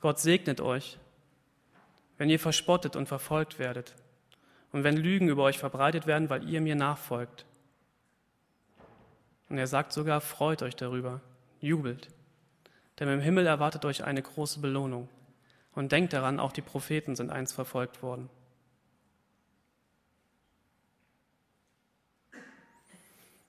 Gott 0.00 0.18
segnet 0.18 0.60
euch, 0.60 0.98
wenn 2.18 2.28
ihr 2.28 2.38
verspottet 2.38 2.96
und 2.96 3.06
verfolgt 3.06 3.58
werdet 3.58 3.94
und 4.72 4.84
wenn 4.84 4.98
Lügen 4.98 5.28
über 5.28 5.44
euch 5.44 5.58
verbreitet 5.58 6.06
werden, 6.06 6.28
weil 6.28 6.46
ihr 6.46 6.60
mir 6.60 6.76
nachfolgt. 6.76 7.46
Und 9.48 9.58
er 9.58 9.66
sagt 9.66 9.92
sogar, 9.92 10.20
freut 10.20 10.62
euch 10.62 10.76
darüber, 10.76 11.20
jubelt, 11.60 12.08
denn 12.98 13.08
im 13.08 13.20
Himmel 13.20 13.46
erwartet 13.46 13.84
euch 13.84 14.04
eine 14.04 14.22
große 14.22 14.60
Belohnung. 14.60 15.08
Und 15.74 15.92
denkt 15.92 16.12
daran, 16.12 16.40
auch 16.40 16.52
die 16.52 16.62
Propheten 16.62 17.14
sind 17.14 17.30
einst 17.30 17.54
verfolgt 17.54 18.02
worden. 18.02 18.28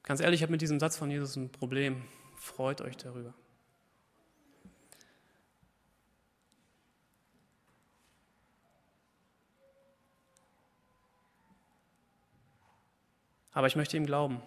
Ganz 0.03 0.21
ehrlich, 0.21 0.39
ich 0.39 0.43
habe 0.43 0.51
mit 0.51 0.61
diesem 0.61 0.79
Satz 0.79 0.97
von 0.97 1.09
Jesus 1.09 1.35
ein 1.35 1.51
Problem. 1.51 2.03
Freut 2.35 2.81
euch 2.81 2.97
darüber. 2.97 3.33
Aber 13.51 13.67
ich 13.67 13.75
möchte 13.75 13.97
ihm 13.97 14.05
glauben. 14.05 14.41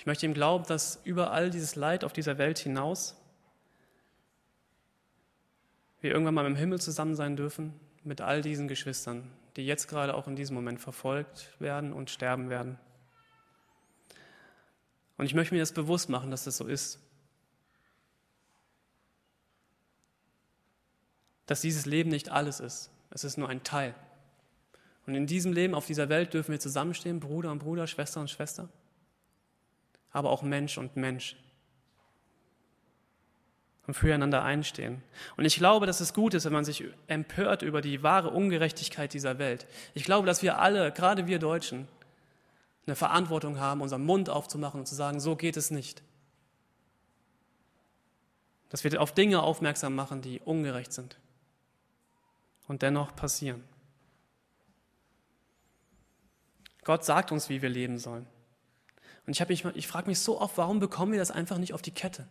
Ich 0.00 0.06
möchte 0.06 0.24
ihm 0.24 0.32
glauben, 0.32 0.64
dass 0.66 0.98
über 1.04 1.30
all 1.30 1.50
dieses 1.50 1.76
Leid 1.76 2.04
auf 2.04 2.14
dieser 2.14 2.38
Welt 2.38 2.58
hinaus 2.58 3.16
wir 6.00 6.10
irgendwann 6.10 6.32
mal 6.32 6.46
im 6.46 6.56
Himmel 6.56 6.80
zusammen 6.80 7.14
sein 7.14 7.36
dürfen 7.36 7.78
mit 8.02 8.22
all 8.22 8.40
diesen 8.40 8.66
Geschwistern, 8.66 9.30
die 9.56 9.66
jetzt 9.66 9.88
gerade 9.88 10.14
auch 10.14 10.26
in 10.26 10.36
diesem 10.36 10.56
Moment 10.56 10.80
verfolgt 10.80 11.50
werden 11.58 11.92
und 11.92 12.08
sterben 12.08 12.48
werden. 12.48 12.78
Und 15.18 15.26
ich 15.26 15.34
möchte 15.34 15.54
mir 15.54 15.60
das 15.60 15.72
bewusst 15.72 16.08
machen, 16.08 16.30
dass 16.30 16.44
das 16.44 16.56
so 16.56 16.66
ist. 16.66 16.98
Dass 21.44 21.60
dieses 21.60 21.84
Leben 21.84 22.08
nicht 22.08 22.30
alles 22.30 22.58
ist. 22.58 22.90
Es 23.10 23.22
ist 23.22 23.36
nur 23.36 23.50
ein 23.50 23.64
Teil. 23.64 23.94
Und 25.06 25.14
in 25.14 25.26
diesem 25.26 25.52
Leben, 25.52 25.74
auf 25.74 25.84
dieser 25.84 26.08
Welt, 26.08 26.32
dürfen 26.32 26.52
wir 26.52 26.60
zusammenstehen, 26.60 27.20
Bruder 27.20 27.52
und 27.52 27.58
Bruder, 27.58 27.86
Schwester 27.86 28.22
und 28.22 28.30
Schwester, 28.30 28.70
aber 30.12 30.30
auch 30.30 30.42
Mensch 30.42 30.78
und 30.78 30.96
Mensch. 30.96 31.36
Und 33.86 33.94
füreinander 33.94 34.44
einstehen. 34.44 35.02
Und 35.36 35.44
ich 35.44 35.56
glaube, 35.56 35.86
dass 35.86 36.00
es 36.00 36.14
gut 36.14 36.34
ist, 36.34 36.44
wenn 36.44 36.52
man 36.52 36.64
sich 36.64 36.84
empört 37.08 37.62
über 37.62 37.80
die 37.80 38.02
wahre 38.02 38.30
Ungerechtigkeit 38.30 39.12
dieser 39.12 39.38
Welt. 39.38 39.66
Ich 39.94 40.04
glaube, 40.04 40.26
dass 40.26 40.42
wir 40.42 40.58
alle, 40.58 40.92
gerade 40.92 41.26
wir 41.26 41.38
Deutschen, 41.38 41.88
eine 42.86 42.96
Verantwortung 42.96 43.58
haben, 43.58 43.80
unseren 43.80 44.04
Mund 44.04 44.28
aufzumachen 44.30 44.80
und 44.80 44.86
zu 44.86 44.94
sagen, 44.94 45.20
so 45.20 45.36
geht 45.36 45.56
es 45.56 45.70
nicht. 45.70 46.02
Dass 48.68 48.84
wir 48.84 49.00
auf 49.00 49.12
Dinge 49.12 49.42
aufmerksam 49.42 49.94
machen, 49.94 50.22
die 50.22 50.40
ungerecht 50.40 50.92
sind 50.92 51.18
und 52.68 52.82
dennoch 52.82 53.16
passieren. 53.16 53.64
Gott 56.84 57.04
sagt 57.04 57.32
uns, 57.32 57.48
wie 57.48 57.62
wir 57.62 57.68
leben 57.68 57.98
sollen. 57.98 58.26
Und 59.30 59.38
ich, 59.48 59.64
ich 59.64 59.86
frage 59.86 60.08
mich 60.08 60.18
so 60.18 60.40
oft, 60.40 60.58
warum 60.58 60.80
bekommen 60.80 61.12
wir 61.12 61.20
das 61.20 61.30
einfach 61.30 61.58
nicht 61.58 61.72
auf 61.72 61.82
die 61.82 61.92
Kette? 61.92 62.26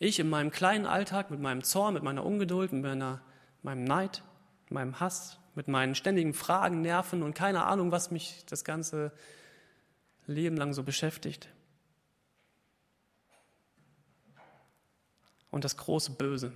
Ich 0.00 0.18
in 0.18 0.28
meinem 0.28 0.50
kleinen 0.50 0.84
Alltag 0.84 1.30
mit 1.30 1.38
meinem 1.38 1.62
Zorn, 1.62 1.94
mit 1.94 2.02
meiner 2.02 2.26
Ungeduld, 2.26 2.72
mit 2.72 2.82
meiner, 2.82 3.22
meinem 3.62 3.84
Neid, 3.84 4.24
meinem 4.68 4.98
Hass, 4.98 5.38
mit 5.54 5.68
meinen 5.68 5.94
ständigen 5.94 6.34
Fragen, 6.34 6.80
Nerven 6.80 7.22
und 7.22 7.34
keine 7.34 7.66
Ahnung, 7.66 7.92
was 7.92 8.10
mich 8.10 8.44
das 8.46 8.64
ganze 8.64 9.12
Leben 10.26 10.56
lang 10.56 10.72
so 10.72 10.82
beschäftigt. 10.82 11.48
Und 15.52 15.62
das 15.62 15.76
große 15.76 16.10
Böse, 16.10 16.52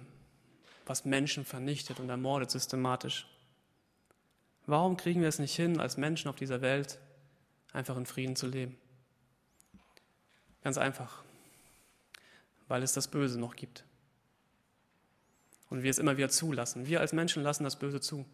was 0.86 1.04
Menschen 1.04 1.44
vernichtet 1.44 2.00
und 2.00 2.08
ermordet 2.08 2.50
systematisch. 2.50 3.28
Warum 4.66 4.96
kriegen 4.96 5.20
wir 5.20 5.28
es 5.28 5.38
nicht 5.38 5.54
hin, 5.54 5.78
als 5.78 5.98
Menschen 5.98 6.28
auf 6.28 6.34
dieser 6.34 6.62
Welt 6.62 6.98
einfach 7.72 7.96
in 7.96 8.04
Frieden 8.04 8.34
zu 8.34 8.48
leben? 8.48 8.76
Ganz 10.62 10.78
einfach, 10.78 11.22
weil 12.66 12.82
es 12.82 12.92
das 12.92 13.08
Böse 13.08 13.38
noch 13.38 13.56
gibt. 13.56 13.84
Und 15.70 15.82
wir 15.82 15.90
es 15.90 15.98
immer 15.98 16.16
wieder 16.16 16.28
zulassen. 16.28 16.86
Wir 16.86 17.00
als 17.00 17.12
Menschen 17.12 17.42
lassen 17.42 17.64
das 17.64 17.76
Böse 17.76 18.00
zu. 18.00 18.24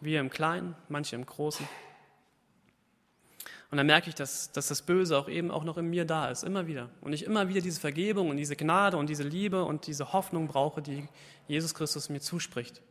Wir 0.00 0.20
im 0.20 0.30
Kleinen, 0.30 0.74
manche 0.88 1.16
im 1.16 1.24
Großen. 1.24 1.66
Und 3.70 3.78
dann 3.78 3.86
merke 3.86 4.10
ich, 4.10 4.14
dass, 4.14 4.52
dass 4.52 4.68
das 4.68 4.82
Böse 4.82 5.16
auch 5.16 5.30
eben 5.30 5.50
auch 5.50 5.64
noch 5.64 5.78
in 5.78 5.88
mir 5.88 6.04
da 6.04 6.28
ist, 6.28 6.44
immer 6.44 6.66
wieder. 6.66 6.90
Und 7.00 7.14
ich 7.14 7.24
immer 7.24 7.48
wieder 7.48 7.62
diese 7.62 7.80
Vergebung 7.80 8.28
und 8.28 8.36
diese 8.36 8.54
Gnade 8.54 8.98
und 8.98 9.08
diese 9.08 9.22
Liebe 9.22 9.64
und 9.64 9.86
diese 9.86 10.12
Hoffnung 10.12 10.46
brauche, 10.46 10.82
die 10.82 11.08
Jesus 11.48 11.72
Christus 11.72 12.10
mir 12.10 12.20
zuspricht. 12.20 12.82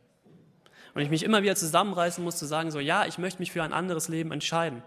Und 0.94 1.02
ich 1.02 1.08
mich 1.08 1.22
immer 1.22 1.42
wieder 1.42 1.54
zusammenreißen 1.54 2.22
muss, 2.22 2.36
zu 2.36 2.46
sagen, 2.46 2.72
so, 2.72 2.80
ja, 2.80 3.06
ich 3.06 3.16
möchte 3.16 3.38
mich 3.38 3.52
für 3.52 3.62
ein 3.62 3.72
anderes 3.72 4.08
Leben 4.08 4.32
entscheiden. 4.32 4.82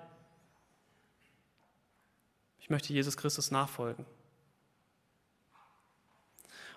Ich 2.65 2.71
möchte 2.71 2.93
Jesus 2.93 3.15
Christus 3.15 3.51
nachfolgen. 3.51 4.07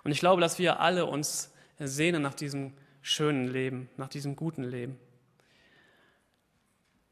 Und 0.05 0.11
ich 0.11 0.21
glaube, 0.21 0.43
dass 0.43 0.59
wir 0.59 0.81
alle 0.81 1.07
uns 1.07 1.51
sehnen 1.79 2.21
nach 2.21 2.35
diesem 2.35 2.75
schönen 3.01 3.49
Leben, 3.49 3.89
nach 3.97 4.11
diesem 4.11 4.37
guten 4.37 4.65
Leben. 4.65 5.01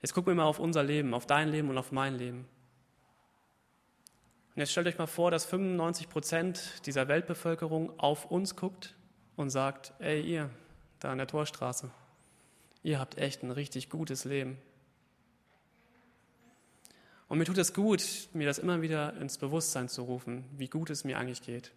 Jetzt 0.03 0.13
gucken 0.13 0.33
wir 0.33 0.35
mal 0.35 0.45
auf 0.45 0.59
unser 0.59 0.83
Leben, 0.83 1.15
auf 1.15 1.27
dein 1.27 1.49
Leben 1.49 1.71
und 1.71 1.79
auf 1.79 1.91
mein 1.91 2.17
Leben. 2.17 2.47
Und 4.55 4.61
jetzt 4.61 4.73
stellt 4.73 4.89
euch 4.89 4.99
mal 4.99 5.07
vor, 5.07 5.31
dass 5.31 5.47
95 5.47 6.11
Prozent 6.11 6.85
dieser 6.85 7.09
Weltbevölkerung 7.09 7.99
auf 7.99 8.31
uns 8.31 8.57
guckt 8.57 8.95
und 9.37 9.49
sagt, 9.49 9.95
ey 10.01 10.21
ihr, 10.21 10.51
da 11.01 11.13
an 11.13 11.17
der 11.17 11.29
Torstraße, 11.29 11.91
ihr 12.83 12.99
habt 12.99 13.17
echt 13.17 13.43
ein 13.43 13.53
richtig 13.53 13.89
gutes 13.89 14.27
Leben. 14.27 14.59
Und 17.29 17.39
mir 17.39 17.45
tut 17.45 17.59
es 17.59 17.75
gut, 17.75 18.29
mir 18.33 18.47
das 18.47 18.59
immer 18.59 18.83
wieder 18.83 19.15
ins 19.17 19.39
Bewusstsein 19.39 19.89
zu 19.89 20.03
rufen, 20.03 20.45
wie 20.57 20.69
gut 20.69 20.91
es 20.91 21.05
mir 21.05 21.19
eigentlich 21.19 21.43
geht. 21.43 21.73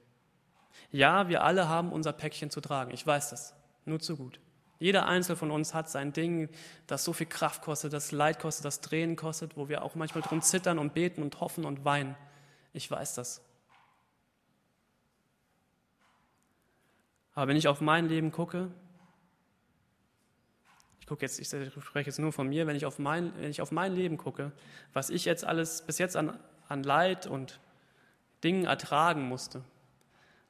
Ja, 0.92 1.28
wir 1.28 1.44
alle 1.44 1.68
haben 1.68 1.92
unser 1.92 2.14
Päckchen 2.14 2.50
zu 2.50 2.62
tragen. 2.62 2.92
Ich 2.92 3.06
weiß 3.06 3.32
das. 3.32 3.56
Nur 3.86 4.00
zu 4.00 4.16
gut. 4.16 4.40
Jeder 4.80 5.08
Einzelne 5.08 5.36
von 5.36 5.52
uns 5.52 5.74
hat 5.74 5.90
sein 5.90 6.14
Ding, 6.14 6.50
das 6.88 7.04
so 7.04 7.12
viel 7.12 7.28
Kraft 7.28 7.62
kostet, 7.64 7.92
das 7.92 8.12
Leid 8.12 8.40
kostet, 8.40 8.64
das 8.64 8.80
Tränen 8.80 9.16
kostet, 9.18 9.58
wo 9.58 9.68
wir 9.68 9.84
auch 9.84 9.96
manchmal 9.96 10.22
drum 10.22 10.42
zittern 10.42 10.80
und 10.80 10.94
beten 10.94 11.22
und 11.22 11.40
hoffen 11.42 11.66
und 11.66 11.84
weinen. 11.84 12.16
Ich 12.72 12.90
weiß 12.90 13.16
das. 13.16 13.42
Aber 17.34 17.48
wenn 17.48 17.58
ich 17.58 17.68
auf 17.68 17.82
mein 17.82 18.08
Leben 18.08 18.32
gucke, 18.32 18.72
gucke 21.10 21.26
jetzt, 21.26 21.40
ich 21.40 21.50
spreche 21.50 22.10
jetzt 22.10 22.20
nur 22.20 22.32
von 22.32 22.48
mir, 22.48 22.68
wenn 22.68 22.76
ich 22.76 22.86
auf 22.86 23.00
mein, 23.00 23.34
wenn 23.42 23.50
ich 23.50 23.62
auf 23.62 23.72
mein 23.72 23.94
Leben 23.94 24.18
gucke, 24.18 24.52
was 24.94 25.10
ich 25.10 25.26
jetzt 25.26 25.44
alles 25.44 25.82
bis 25.82 25.98
jetzt 25.98 26.16
an, 26.16 26.40
an 26.68 26.84
Leid 26.84 27.28
und 27.28 27.60
Dingen 28.44 28.66
ertragen 28.66 29.28
musste, 29.28 29.64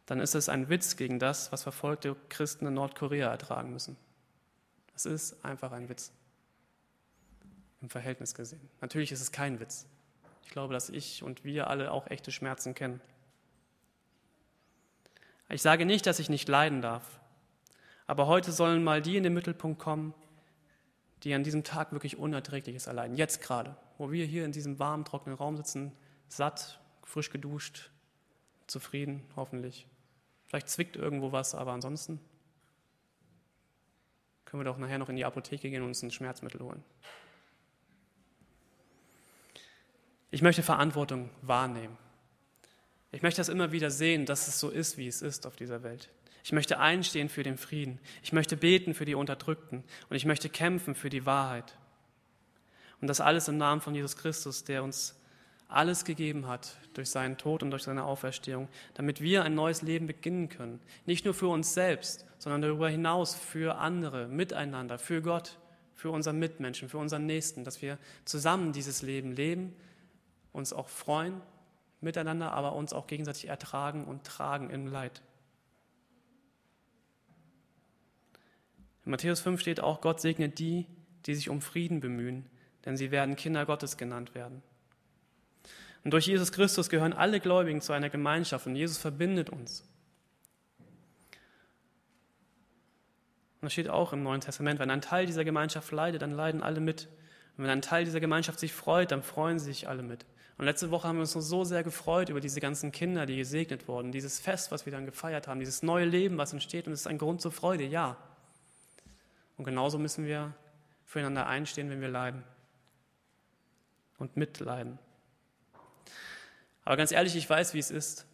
dann 0.06 0.20
ist 0.20 0.36
es 0.36 0.50
ein 0.50 0.70
Witz 0.70 0.98
gegen 0.98 1.18
das, 1.18 1.52
was 1.52 1.64
verfolgte 1.64 2.16
Christen 2.28 2.68
in 2.68 2.74
Nordkorea 2.74 3.30
ertragen 3.30 3.72
müssen. 3.72 3.96
Es 4.96 5.06
ist 5.06 5.46
einfach 5.46 5.72
ein 5.72 5.88
Witz. 5.88 6.12
Im 7.82 7.90
Verhältnis 7.90 8.34
gesehen. 8.34 8.70
Natürlich 8.82 9.14
ist 9.14 9.22
es 9.22 9.32
kein 9.32 9.62
Witz. 9.62 9.88
Ich 10.44 10.50
glaube, 10.50 10.74
dass 10.74 10.90
ich 10.90 11.24
und 11.24 11.46
wir 11.46 11.70
alle 11.70 11.92
auch 11.92 12.08
echte 12.08 12.32
Schmerzen 12.32 12.76
kennen. 12.76 13.00
Ich 15.48 15.62
sage 15.62 15.86
nicht, 15.86 16.06
dass 16.06 16.20
ich 16.20 16.30
nicht 16.30 16.50
leiden 16.50 16.82
darf. 16.82 17.20
Aber 18.08 18.28
heute 18.28 18.52
sollen 18.52 18.84
mal 18.84 19.02
die 19.02 19.16
in 19.16 19.24
den 19.24 19.34
Mittelpunkt 19.34 19.80
kommen, 19.80 20.14
die 21.24 21.34
an 21.34 21.44
diesem 21.44 21.64
Tag 21.64 21.92
wirklich 21.92 22.18
Unerträgliches 22.18 22.88
erleiden. 22.88 23.16
Jetzt 23.16 23.42
gerade, 23.42 23.76
wo 23.98 24.12
wir 24.12 24.26
hier 24.26 24.46
in 24.46 24.52
diesem 24.52 24.80
warmen, 24.80 25.06
trockenen 25.06 25.38
Raum 25.38 25.58
sitzen, 25.58 25.92
satt, 26.28 26.80
frisch 27.04 27.30
geduscht, 27.30 27.92
zufrieden, 28.68 29.24
hoffentlich. 29.36 29.88
Vielleicht 30.46 30.70
zwickt 30.70 30.96
irgendwo 30.96 31.32
was, 31.32 31.56
aber 31.56 31.74
ansonsten 31.74 32.20
können 34.46 34.62
wir 34.62 34.66
doch 34.66 34.78
nachher 34.78 34.98
noch 34.98 35.10
in 35.10 35.16
die 35.16 35.26
Apotheke 35.26 35.70
gehen 35.70 35.82
und 35.82 35.90
uns 35.90 36.02
ein 36.02 36.12
Schmerzmittel 36.12 36.62
holen. 36.62 36.84
Ich 40.32 40.42
möchte 40.42 40.64
Verantwortung 40.64 41.30
wahrnehmen. 41.42 41.98
Ich 43.12 43.22
möchte 43.24 43.40
das 43.40 43.50
immer 43.50 43.72
wieder 43.72 43.90
sehen, 43.90 44.26
dass 44.26 44.48
es 44.48 44.60
so 44.60 44.70
ist, 44.70 44.98
wie 44.98 45.08
es 45.08 45.22
ist 45.22 45.48
auf 45.48 45.56
dieser 45.56 45.84
Welt. 45.84 46.10
Ich 46.50 46.54
möchte 46.54 46.80
einstehen 46.80 47.30
für 47.30 47.44
den 47.44 47.60
Frieden. 47.60 48.00
Ich 48.24 48.34
möchte 48.34 48.58
beten 48.58 48.96
für 48.96 49.06
die 49.06 49.14
Unterdrückten. 49.14 49.84
Und 50.10 50.16
ich 50.16 50.26
möchte 50.26 50.50
kämpfen 50.50 50.96
für 50.96 51.12
die 51.12 51.28
Wahrheit. 51.28 51.78
Und 53.00 53.08
das 53.08 53.22
alles 53.22 53.48
im 53.50 53.60
Namen 53.60 53.82
von 53.82 53.94
Jesus 53.94 54.18
Christus, 54.18 54.64
der 54.64 54.84
uns 54.84 55.16
alles 55.68 56.06
gegeben 56.06 56.48
hat 56.48 56.76
durch 56.96 57.12
seinen 57.12 57.38
Tod 57.38 57.62
und 57.62 57.70
durch 57.70 57.84
seine 57.84 58.04
Auferstehung, 58.04 58.68
damit 58.96 59.22
wir 59.22 59.44
ein 59.44 59.54
neues 59.54 59.84
Leben 59.84 60.08
beginnen 60.08 60.50
können. 60.50 60.80
Nicht 61.06 61.24
nur 61.24 61.36
für 61.36 61.50
uns 61.50 61.76
selbst, 61.76 62.26
sondern 62.40 62.64
darüber 62.64 62.90
hinaus 62.90 63.36
für 63.36 63.76
andere, 63.76 64.28
miteinander, 64.28 64.98
für 64.98 65.22
Gott, 65.22 65.60
für 65.94 66.10
unseren 66.10 66.40
Mitmenschen, 66.40 66.90
für 66.90 66.98
unseren 66.98 67.28
Nächsten, 67.28 67.64
dass 67.64 67.84
wir 67.84 68.00
zusammen 68.26 68.74
dieses 68.74 69.04
Leben 69.04 69.34
leben, 69.34 69.76
uns 70.52 70.74
auch 70.74 70.90
freuen 70.90 71.42
miteinander, 72.02 72.54
aber 72.54 72.74
uns 72.74 72.92
auch 72.92 73.06
gegenseitig 73.06 73.50
ertragen 73.50 74.06
und 74.06 74.24
tragen 74.24 74.72
im 74.72 74.88
Leid. 74.88 75.22
In 79.10 79.12
Matthäus 79.14 79.40
5 79.40 79.60
steht 79.60 79.80
auch, 79.80 80.02
Gott 80.02 80.22
segnet 80.22 80.60
die, 80.60 80.86
die 81.26 81.34
sich 81.34 81.50
um 81.50 81.62
Frieden 81.62 82.00
bemühen, 82.00 82.46
denn 82.86 82.96
sie 82.96 83.10
werden 83.10 83.36
Kinder 83.36 83.66
Gottes 83.66 83.98
genannt 83.98 84.36
werden. 84.36 84.62
Und 86.04 86.12
durch 86.12 86.28
Jesus 86.28 86.52
Christus 86.52 86.90
gehören 86.90 87.14
alle 87.14 87.40
Gläubigen 87.40 87.82
zu 87.82 87.92
einer 87.92 88.12
Gemeinschaft 88.12 88.68
und 88.68 88.76
Jesus 88.76 89.00
verbindet 89.00 89.50
uns. 89.50 89.82
Und 93.62 93.64
das 93.64 93.74
steht 93.74 93.90
auch 93.90 94.14
im 94.14 94.22
Neuen 94.22 94.42
Testament, 94.42 94.80
wenn 94.80 94.92
ein 94.92 95.02
Teil 95.02 95.26
dieser 95.26 95.44
Gemeinschaft 95.44 95.92
leidet, 95.92 96.22
dann 96.22 96.34
leiden 96.34 96.62
alle 96.62 96.80
mit. 96.80 97.08
Und 97.58 97.64
wenn 97.64 97.72
ein 97.72 97.82
Teil 97.82 98.06
dieser 98.06 98.20
Gemeinschaft 98.20 98.60
sich 98.60 98.74
freut, 98.74 99.12
dann 99.12 99.24
freuen 99.24 99.58
sich 99.58 99.88
alle 99.88 100.04
mit. 100.04 100.28
Und 100.60 100.66
letzte 100.66 100.92
Woche 100.92 101.08
haben 101.08 101.16
wir 101.16 101.22
uns 101.22 101.32
so 101.32 101.64
sehr 101.64 101.82
gefreut 101.84 102.30
über 102.30 102.42
diese 102.42 102.62
ganzen 102.62 102.92
Kinder, 102.92 103.26
die 103.26 103.38
gesegnet 103.38 103.88
wurden, 103.88 104.12
dieses 104.12 104.40
Fest, 104.40 104.72
was 104.72 104.86
wir 104.86 104.94
dann 104.94 105.08
gefeiert 105.08 105.48
haben, 105.48 105.60
dieses 105.60 105.82
neue 105.82 106.06
Leben, 106.06 106.38
was 106.38 106.54
entsteht. 106.54 106.86
Und 106.86 106.94
es 106.94 107.00
ist 107.00 107.08
ein 107.08 107.18
Grund 107.18 107.42
zur 107.42 107.52
Freude, 107.52 107.86
ja. 107.86 108.16
Und 109.60 109.66
genauso 109.66 110.00
müssen 110.00 110.26
wir 110.26 110.56
füreinander 111.04 111.46
einstehen, 111.46 111.90
wenn 111.90 112.00
wir 112.00 112.08
leiden 112.08 112.46
und 114.18 114.38
mitleiden. 114.38 114.98
Aber 116.86 116.96
ganz 116.96 117.12
ehrlich, 117.12 117.36
ich 117.36 117.50
weiß, 117.50 117.74
wie 117.74 117.80
es 117.80 117.92
ist. 117.92 118.26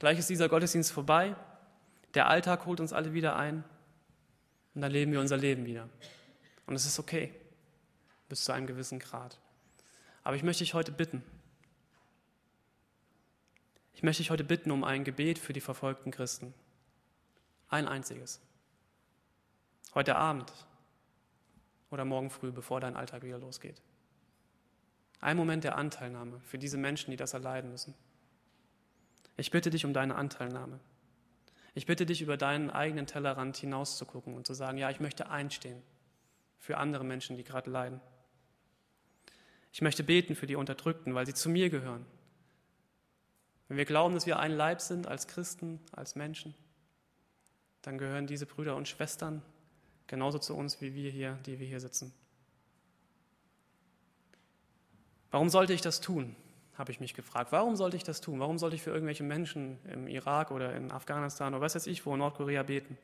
Gleich 0.00 0.18
ist 0.18 0.28
dieser 0.28 0.48
Gottesdienst 0.48 0.90
vorbei, 0.90 1.36
der 2.14 2.28
Alltag 2.28 2.66
holt 2.66 2.80
uns 2.80 2.92
alle 2.92 3.14
wieder 3.14 3.36
ein 3.36 3.62
und 4.74 4.80
dann 4.80 4.90
leben 4.90 5.12
wir 5.12 5.20
unser 5.20 5.36
Leben 5.36 5.66
wieder. 5.66 5.88
Und 6.66 6.74
es 6.74 6.84
ist 6.84 6.98
okay, 6.98 7.32
bis 8.28 8.42
zu 8.42 8.50
einem 8.50 8.66
gewissen 8.66 8.98
Grad. 8.98 9.38
Aber 10.24 10.34
ich 10.34 10.42
möchte 10.42 10.64
dich 10.64 10.74
heute 10.74 10.90
bitten, 10.90 11.22
ich 13.94 14.02
möchte 14.02 14.20
dich 14.20 14.30
heute 14.32 14.42
bitten 14.42 14.72
um 14.72 14.82
ein 14.82 15.04
Gebet 15.04 15.38
für 15.38 15.52
die 15.52 15.60
verfolgten 15.60 16.10
Christen. 16.10 16.54
Ein 17.68 17.86
einziges. 17.86 18.40
Heute 19.96 20.16
Abend 20.16 20.52
oder 21.88 22.04
morgen 22.04 22.28
früh, 22.28 22.52
bevor 22.52 22.80
dein 22.80 22.96
Alltag 22.96 23.22
wieder 23.22 23.38
losgeht. 23.38 23.80
Ein 25.20 25.38
Moment 25.38 25.64
der 25.64 25.78
Anteilnahme 25.78 26.38
für 26.40 26.58
diese 26.58 26.76
Menschen, 26.76 27.12
die 27.12 27.16
das 27.16 27.32
erleiden 27.32 27.70
müssen. 27.70 27.94
Ich 29.38 29.50
bitte 29.50 29.70
dich 29.70 29.86
um 29.86 29.94
deine 29.94 30.16
Anteilnahme. 30.16 30.80
Ich 31.72 31.86
bitte 31.86 32.04
dich, 32.04 32.20
über 32.20 32.36
deinen 32.36 32.68
eigenen 32.68 33.06
Tellerrand 33.06 33.56
hinauszugucken 33.56 34.34
und 34.34 34.46
zu 34.46 34.52
sagen, 34.52 34.76
ja, 34.76 34.90
ich 34.90 35.00
möchte 35.00 35.30
einstehen 35.30 35.82
für 36.58 36.76
andere 36.76 37.02
Menschen, 37.02 37.38
die 37.38 37.44
gerade 37.44 37.70
leiden. 37.70 38.02
Ich 39.72 39.80
möchte 39.80 40.04
beten 40.04 40.36
für 40.36 40.46
die 40.46 40.56
Unterdrückten, 40.56 41.14
weil 41.14 41.24
sie 41.24 41.32
zu 41.32 41.48
mir 41.48 41.70
gehören. 41.70 42.04
Wenn 43.68 43.78
wir 43.78 43.86
glauben, 43.86 44.12
dass 44.12 44.26
wir 44.26 44.40
ein 44.40 44.52
Leib 44.52 44.82
sind 44.82 45.06
als 45.06 45.26
Christen, 45.26 45.80
als 45.92 46.16
Menschen, 46.16 46.54
dann 47.80 47.96
gehören 47.96 48.26
diese 48.26 48.44
Brüder 48.44 48.76
und 48.76 48.88
Schwestern 48.88 49.40
genauso 50.06 50.38
zu 50.38 50.54
uns 50.54 50.80
wie 50.80 50.94
wir 50.94 51.10
hier, 51.10 51.38
die 51.46 51.58
wir 51.58 51.66
hier 51.66 51.80
sitzen. 51.80 52.12
Warum 55.30 55.48
sollte 55.48 55.72
ich 55.72 55.80
das 55.80 56.00
tun? 56.00 56.36
habe 56.78 56.92
ich 56.92 57.00
mich 57.00 57.14
gefragt. 57.14 57.52
Warum 57.52 57.76
sollte 57.76 57.96
ich 57.96 58.04
das 58.04 58.20
tun? 58.20 58.40
Warum 58.40 58.58
sollte 58.58 58.76
ich 58.76 58.82
für 58.82 58.90
irgendwelche 58.90 59.22
Menschen 59.22 59.78
im 59.90 60.08
Irak 60.08 60.50
oder 60.50 60.74
in 60.74 60.90
Afghanistan 60.90 61.54
oder 61.54 61.62
was 61.62 61.74
weiß 61.74 61.86
ich 61.86 62.04
wo, 62.04 62.12
in 62.12 62.18
Nordkorea 62.18 62.62
beten? 62.62 62.98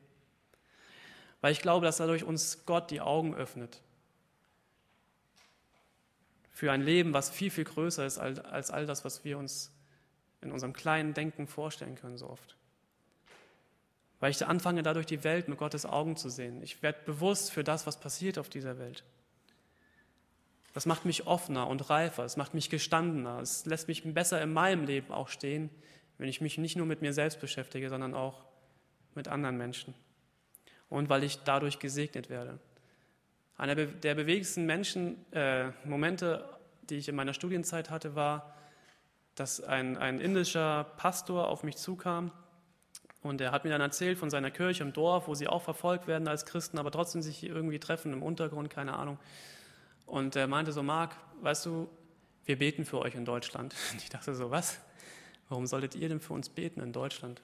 Weil 1.41 1.51
ich 1.51 1.61
glaube, 1.61 1.85
dass 1.85 1.97
dadurch 1.97 2.23
uns 2.23 2.65
Gott 2.65 2.91
die 2.91 3.01
Augen 3.01 3.33
öffnet. 3.33 3.81
Für 6.51 6.71
ein 6.71 6.81
Leben, 6.81 7.13
was 7.13 7.29
viel, 7.29 7.49
viel 7.49 7.63
größer 7.63 8.05
ist 8.05 8.19
als 8.19 8.69
all 8.69 8.85
das, 8.85 9.03
was 9.03 9.25
wir 9.25 9.37
uns 9.37 9.71
in 10.41 10.51
unserem 10.51 10.73
kleinen 10.73 11.13
Denken 11.13 11.47
vorstellen 11.47 11.95
können, 11.95 12.17
so 12.17 12.29
oft. 12.29 12.55
Weil 14.23 14.31
ich 14.31 14.47
anfange, 14.47 14.83
dadurch 14.83 15.05
die 15.05 15.25
Welt 15.25 15.49
mit 15.49 15.57
Gottes 15.57 15.85
Augen 15.85 16.15
zu 16.15 16.29
sehen. 16.29 16.63
Ich 16.63 16.81
werde 16.81 16.99
bewusst 17.05 17.51
für 17.51 17.65
das, 17.65 17.85
was 17.85 17.99
passiert 17.99 18.37
auf 18.37 18.47
dieser 18.47 18.79
Welt. 18.79 19.03
Das 20.73 20.85
macht 20.85 21.03
mich 21.03 21.27
offener 21.27 21.67
und 21.67 21.89
reifer, 21.89 22.23
es 22.23 22.37
macht 22.37 22.53
mich 22.53 22.69
gestandener, 22.69 23.41
es 23.41 23.65
lässt 23.65 23.89
mich 23.89 24.01
besser 24.13 24.41
in 24.41 24.53
meinem 24.53 24.85
Leben 24.85 25.11
auch 25.11 25.27
stehen, 25.27 25.69
wenn 26.19 26.29
ich 26.29 26.39
mich 26.39 26.57
nicht 26.57 26.77
nur 26.77 26.85
mit 26.85 27.01
mir 27.01 27.11
selbst 27.11 27.41
beschäftige, 27.41 27.89
sondern 27.89 28.13
auch 28.13 28.45
mit 29.13 29.27
anderen 29.27 29.57
Menschen. 29.57 29.93
Und 30.87 31.09
weil 31.09 31.25
ich 31.25 31.39
dadurch 31.43 31.79
gesegnet 31.79 32.29
werde. 32.29 32.59
Einer 33.57 33.75
der 33.75 34.15
bewegendsten 34.15 34.65
Menschen, 34.65 35.17
äh, 35.33 35.71
Momente, 35.83 36.47
die 36.83 36.95
ich 36.95 37.09
in 37.09 37.15
meiner 37.15 37.33
Studienzeit 37.33 37.89
hatte, 37.89 38.15
war, 38.15 38.55
dass 39.35 39.59
ein, 39.59 39.97
ein 39.97 40.21
indischer 40.21 40.85
Pastor 40.95 41.49
auf 41.49 41.63
mich 41.63 41.75
zukam 41.75 42.31
und 43.23 43.39
er 43.39 43.51
hat 43.51 43.63
mir 43.63 43.71
dann 43.71 43.81
erzählt 43.81 44.17
von 44.17 44.29
seiner 44.29 44.51
Kirche 44.51 44.83
im 44.83 44.91
Dorf, 44.91 45.27
wo 45.27 45.33
sie 45.33 45.47
auch 45.47 45.61
verfolgt 45.61 46.07
werden 46.07 46.27
als 46.27 46.45
Christen, 46.45 46.77
aber 46.77 46.91
trotzdem 46.91 47.21
sich 47.21 47.43
irgendwie 47.43 47.79
treffen 47.79 48.11
im 48.11 48.21
Untergrund, 48.21 48.69
keine 48.69 48.93
Ahnung. 48.93 49.17
Und 50.05 50.35
er 50.35 50.47
meinte 50.47 50.73
so, 50.73 50.83
Marc, 50.83 51.15
weißt 51.41 51.65
du, 51.65 51.89
wir 52.43 52.57
beten 52.57 52.83
für 52.83 52.99
euch 52.99 53.15
in 53.15 53.23
Deutschland. 53.23 53.73
Und 53.91 54.01
ich 54.01 54.09
dachte 54.09 54.35
so, 54.35 54.51
was? 54.51 54.77
Warum 55.47 55.65
solltet 55.65 55.95
ihr 55.95 56.09
denn 56.09 56.19
für 56.19 56.33
uns 56.33 56.49
beten 56.49 56.81
in 56.81 56.91
Deutschland? 56.91 57.41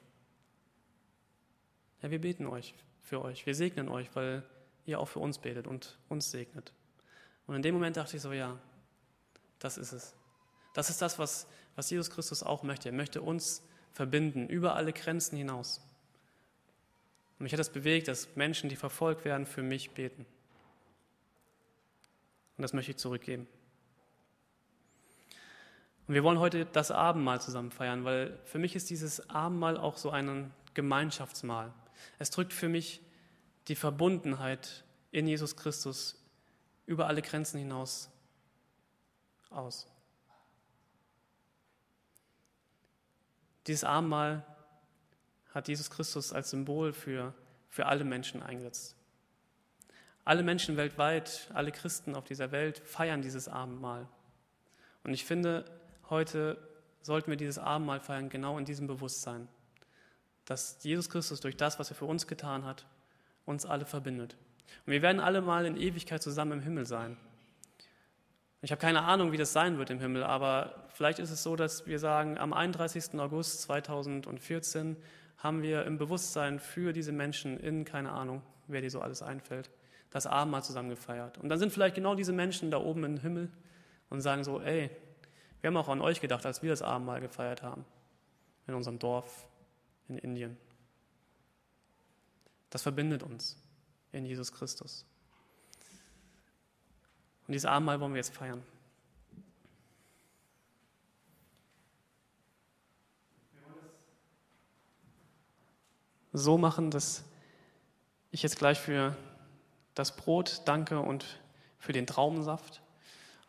Ja, 2.01 2.11
wir 2.11 2.19
beten 2.19 2.45
euch 2.45 2.75
für 3.01 3.23
euch. 3.23 3.45
Wir 3.45 3.55
segnen 3.55 3.87
euch, 3.87 4.13
weil 4.15 4.43
ihr 4.85 4.99
auch 4.99 5.07
für 5.07 5.19
uns 5.19 5.37
betet 5.37 5.67
und 5.67 5.97
uns 6.09 6.29
segnet. 6.29 6.73
Und 7.47 7.55
in 7.55 7.61
dem 7.61 7.73
Moment 7.73 7.95
dachte 7.95 8.17
ich 8.17 8.21
so, 8.21 8.33
ja, 8.33 8.57
das 9.59 9.77
ist 9.77 9.93
es. 9.93 10.13
Das 10.73 10.89
ist 10.89 11.01
das, 11.01 11.17
was, 11.19 11.47
was 11.75 11.89
Jesus 11.89 12.09
Christus 12.09 12.43
auch 12.43 12.63
möchte. 12.63 12.89
Er 12.89 12.93
möchte 12.93 13.21
uns 13.21 13.63
verbinden, 13.93 14.47
über 14.47 14.75
alle 14.75 14.93
Grenzen 14.93 15.37
hinaus. 15.37 15.81
Und 17.37 17.43
mich 17.43 17.53
hat 17.53 17.59
das 17.59 17.71
bewegt, 17.71 18.07
dass 18.07 18.35
Menschen, 18.35 18.69
die 18.69 18.75
verfolgt 18.75 19.25
werden, 19.25 19.45
für 19.45 19.63
mich 19.63 19.91
beten. 19.91 20.25
Und 22.57 22.61
das 22.61 22.73
möchte 22.73 22.91
ich 22.91 22.97
zurückgeben. 22.97 23.47
Und 26.07 26.15
wir 26.15 26.23
wollen 26.23 26.39
heute 26.39 26.65
das 26.65 26.91
Abendmahl 26.91 27.39
zusammen 27.39 27.71
feiern, 27.71 28.03
weil 28.03 28.37
für 28.45 28.57
mich 28.57 28.75
ist 28.75 28.89
dieses 28.89 29.29
Abendmahl 29.29 29.77
auch 29.77 29.95
so 29.95 30.09
ein 30.09 30.51
Gemeinschaftsmahl. 30.73 31.71
Es 32.17 32.31
drückt 32.31 32.51
für 32.51 32.67
mich 32.67 32.99
die 33.67 33.75
Verbundenheit 33.75 34.83
in 35.11 35.27
Jesus 35.27 35.55
Christus 35.55 36.21
über 36.85 37.07
alle 37.07 37.21
Grenzen 37.21 37.59
hinaus 37.59 38.09
aus. 39.51 39.87
Dieses 43.69 43.83
Abendmahl 43.83 44.43
hat 45.53 45.67
Jesus 45.67 45.91
Christus 45.91 46.33
als 46.33 46.49
Symbol 46.49 46.91
für, 46.91 47.35
für 47.69 47.85
alle 47.85 48.03
Menschen 48.03 48.41
eingesetzt. 48.41 48.95
Alle 50.25 50.41
Menschen 50.41 50.75
weltweit, 50.75 51.47
alle 51.53 51.71
Christen 51.71 52.15
auf 52.15 52.25
dieser 52.25 52.51
Welt 52.51 52.79
feiern 52.79 53.21
dieses 53.21 53.47
Abendmahl. 53.47 54.07
Und 55.03 55.13
ich 55.13 55.23
finde, 55.23 55.65
heute 56.09 56.57
sollten 57.03 57.29
wir 57.29 57.37
dieses 57.37 57.59
Abendmahl 57.59 57.99
feiern, 57.99 58.29
genau 58.29 58.57
in 58.57 58.65
diesem 58.65 58.87
Bewusstsein, 58.87 59.47
dass 60.45 60.83
Jesus 60.83 61.07
Christus 61.07 61.39
durch 61.39 61.55
das, 61.55 61.77
was 61.77 61.91
er 61.91 61.95
für 61.95 62.05
uns 62.05 62.25
getan 62.25 62.65
hat, 62.65 62.87
uns 63.45 63.67
alle 63.67 63.85
verbindet. 63.85 64.35
Und 64.87 64.93
wir 64.93 65.03
werden 65.03 65.21
alle 65.21 65.41
mal 65.41 65.67
in 65.67 65.77
Ewigkeit 65.77 66.23
zusammen 66.23 66.53
im 66.53 66.61
Himmel 66.61 66.87
sein. 66.87 67.17
Ich 68.61 68.71
habe 68.71 68.81
keine 68.81 69.03
Ahnung, 69.03 69.31
wie 69.31 69.37
das 69.37 69.53
sein 69.53 69.77
wird 69.77 69.89
im 69.89 69.99
Himmel, 69.99 70.23
aber 70.23 70.87
vielleicht 70.89 71.19
ist 71.19 71.31
es 71.31 71.43
so, 71.43 71.55
dass 71.55 71.87
wir 71.87 71.97
sagen, 71.97 72.37
am 72.37 72.51
31. 72.51 73.17
August 73.17 73.61
2014 73.61 74.97
haben 75.37 75.61
wir 75.61 75.85
im 75.85 75.97
Bewusstsein 75.97 76.59
für 76.59 76.91
diese 76.91 77.13
Menschen 77.13 77.57
in, 77.57 77.85
keine 77.85 78.11
Ahnung, 78.11 78.41
wer 78.67 78.81
dir 78.81 78.91
so 78.91 78.99
alles 78.99 79.21
einfällt, 79.21 79.69
das 80.09 80.27
Abendmahl 80.27 80.63
zusammen 80.63 80.89
gefeiert. 80.89 81.37
Und 81.37 81.47
dann 81.47 81.57
sind 81.57 81.71
vielleicht 81.71 81.95
genau 81.95 82.15
diese 82.15 82.33
Menschen 82.33 82.69
da 82.69 82.79
oben 82.79 83.05
im 83.05 83.17
Himmel 83.17 83.49
und 84.09 84.19
sagen 84.19 84.43
so, 84.43 84.59
ey, 84.59 84.89
wir 85.61 85.69
haben 85.69 85.77
auch 85.77 85.87
an 85.87 86.01
euch 86.01 86.19
gedacht, 86.19 86.45
als 86.45 86.61
wir 86.61 86.69
das 86.69 86.81
Abendmahl 86.81 87.21
gefeiert 87.21 87.63
haben, 87.63 87.85
in 88.67 88.73
unserem 88.73 88.99
Dorf 88.99 89.47
in 90.09 90.17
Indien. 90.17 90.57
Das 92.69 92.81
verbindet 92.81 93.23
uns 93.23 93.57
in 94.11 94.25
Jesus 94.25 94.51
Christus. 94.51 95.05
Und 97.49 97.53
dieses 97.53 97.65
Abendmahl 97.65 97.99
wollen 97.99 98.13
wir 98.13 98.19
jetzt 98.19 98.35
feiern. 98.35 98.61
so 106.31 106.59
machen, 106.59 106.91
dass 106.91 107.23
ich 108.29 108.43
jetzt 108.43 108.59
gleich 108.59 108.77
für 108.79 109.17
das 109.95 110.15
Brot 110.15 110.61
danke 110.65 110.99
und 110.99 111.25
für 111.79 111.91
den 111.91 112.05
Traubensaft. 112.05 112.83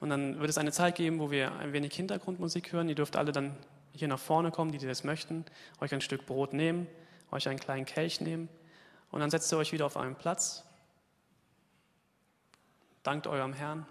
Und 0.01 0.09
dann 0.09 0.41
wird 0.41 0.49
es 0.49 0.57
eine 0.57 0.73
Zeit 0.73 0.95
geben, 0.95 1.19
wo 1.19 1.31
wir 1.31 1.53
ein 1.57 1.75
wenig 1.75 1.95
Hintergrundmusik 1.95 2.73
hören. 2.73 2.89
Ihr 2.89 2.95
dürft 2.95 3.17
alle 3.17 3.33
dann 3.33 3.55
hier 3.93 4.09
nach 4.09 4.19
vorne 4.19 4.51
kommen, 4.51 4.73
die, 4.73 4.79
die 4.79 4.87
das 4.87 5.05
möchten, 5.05 5.45
euch 5.79 5.93
ein 5.93 6.01
Stück 6.01 6.25
Brot 6.25 6.55
nehmen, 6.55 6.87
euch 7.31 7.51
einen 7.51 7.61
kleinen 7.61 7.85
Kelch 7.85 8.23
nehmen 8.23 8.49
und 9.11 9.21
dann 9.21 9.31
setzt 9.31 9.53
ihr 9.53 9.59
euch 9.59 9.73
wieder 9.73 9.85
auf 9.85 9.99
einen 9.99 10.15
Platz. 10.15 10.65
Dankt 13.03 13.27
eurem 13.27 13.53
Herrn, 13.53 13.87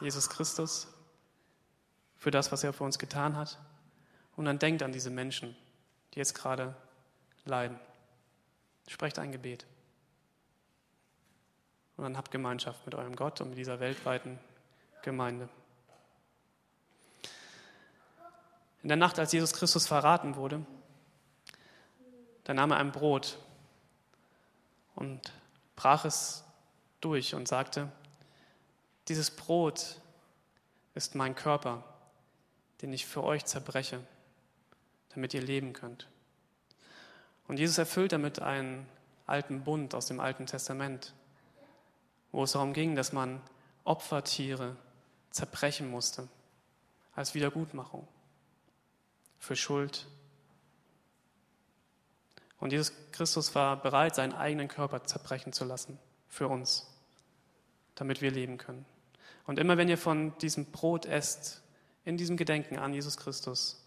Jesus 0.00 0.28
Christus, 0.28 0.88
für 2.16 2.30
das, 2.30 2.52
was 2.52 2.64
er 2.64 2.72
für 2.72 2.84
uns 2.84 2.98
getan 2.98 3.36
hat. 3.36 3.58
Und 4.36 4.44
dann 4.44 4.58
denkt 4.58 4.82
an 4.82 4.92
diese 4.92 5.10
Menschen, 5.10 5.56
die 6.14 6.18
jetzt 6.18 6.34
gerade 6.34 6.74
leiden. 7.44 7.78
Sprecht 8.88 9.18
ein 9.18 9.32
Gebet. 9.32 9.66
Und 11.96 12.04
dann 12.04 12.16
habt 12.16 12.30
Gemeinschaft 12.30 12.84
mit 12.84 12.94
eurem 12.94 13.16
Gott 13.16 13.40
und 13.40 13.50
mit 13.50 13.58
dieser 13.58 13.80
weltweiten 13.80 14.38
Gemeinde. 15.02 15.48
In 18.82 18.88
der 18.88 18.96
Nacht, 18.96 19.18
als 19.18 19.32
Jesus 19.32 19.52
Christus 19.52 19.86
verraten 19.86 20.36
wurde, 20.36 20.64
da 22.44 22.54
nahm 22.54 22.70
er 22.70 22.76
ein 22.76 22.92
Brot 22.92 23.38
und 24.94 25.32
brach 25.74 26.04
es 26.04 26.44
durch 27.00 27.34
und 27.34 27.48
sagte, 27.48 27.90
dieses 29.08 29.30
Brot 29.30 30.00
ist 30.94 31.14
mein 31.14 31.34
Körper, 31.34 31.84
den 32.82 32.92
ich 32.92 33.06
für 33.06 33.22
euch 33.22 33.44
zerbreche, 33.44 34.00
damit 35.10 35.34
ihr 35.34 35.42
leben 35.42 35.72
könnt. 35.72 36.08
Und 37.48 37.58
Jesus 37.58 37.78
erfüllt 37.78 38.12
damit 38.12 38.40
einen 38.40 38.86
alten 39.26 39.62
Bund 39.62 39.94
aus 39.94 40.06
dem 40.06 40.20
Alten 40.20 40.46
Testament, 40.46 41.14
wo 42.32 42.44
es 42.44 42.52
darum 42.52 42.72
ging, 42.72 42.96
dass 42.96 43.12
man 43.12 43.40
Opfertiere 43.84 44.76
zerbrechen 45.30 45.90
musste 45.90 46.28
als 47.14 47.34
Wiedergutmachung 47.34 48.06
für 49.38 49.56
Schuld. 49.56 50.06
Und 52.58 52.72
Jesus 52.72 52.92
Christus 53.12 53.54
war 53.54 53.80
bereit, 53.80 54.14
seinen 54.14 54.32
eigenen 54.32 54.68
Körper 54.68 55.04
zerbrechen 55.04 55.52
zu 55.52 55.64
lassen 55.64 55.98
für 56.28 56.48
uns, 56.48 56.86
damit 57.94 58.22
wir 58.22 58.30
leben 58.30 58.58
können. 58.58 58.84
Und 59.46 59.58
immer 59.58 59.76
wenn 59.76 59.88
ihr 59.88 59.98
von 59.98 60.36
diesem 60.38 60.66
Brot 60.66 61.06
esst, 61.06 61.62
in 62.04 62.16
diesem 62.16 62.36
Gedenken 62.36 62.78
an 62.78 62.92
Jesus 62.92 63.16
Christus, 63.16 63.82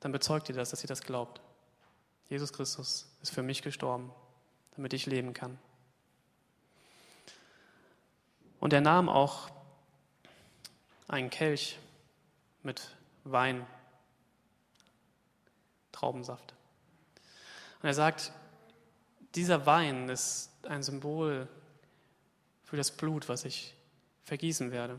dann 0.00 0.12
bezeugt 0.12 0.48
ihr 0.48 0.54
das, 0.54 0.70
dass 0.70 0.82
ihr 0.82 0.88
das 0.88 1.02
glaubt. 1.02 1.40
Jesus 2.28 2.52
Christus 2.52 3.08
ist 3.22 3.30
für 3.30 3.42
mich 3.42 3.62
gestorben, 3.62 4.12
damit 4.76 4.92
ich 4.92 5.06
leben 5.06 5.34
kann. 5.34 5.58
Und 8.58 8.72
er 8.72 8.80
nahm 8.80 9.08
auch 9.08 9.50
einen 11.08 11.30
Kelch 11.30 11.78
mit 12.62 12.96
Wein, 13.24 13.66
Traubensaft. 15.92 16.54
Und 17.82 17.88
er 17.88 17.94
sagt, 17.94 18.32
dieser 19.34 19.66
Wein 19.66 20.08
ist 20.08 20.50
ein 20.64 20.82
Symbol 20.82 21.48
für 22.72 22.78
das 22.78 22.90
Blut, 22.90 23.28
was 23.28 23.44
ich 23.44 23.74
vergießen 24.24 24.72
werde. 24.72 24.98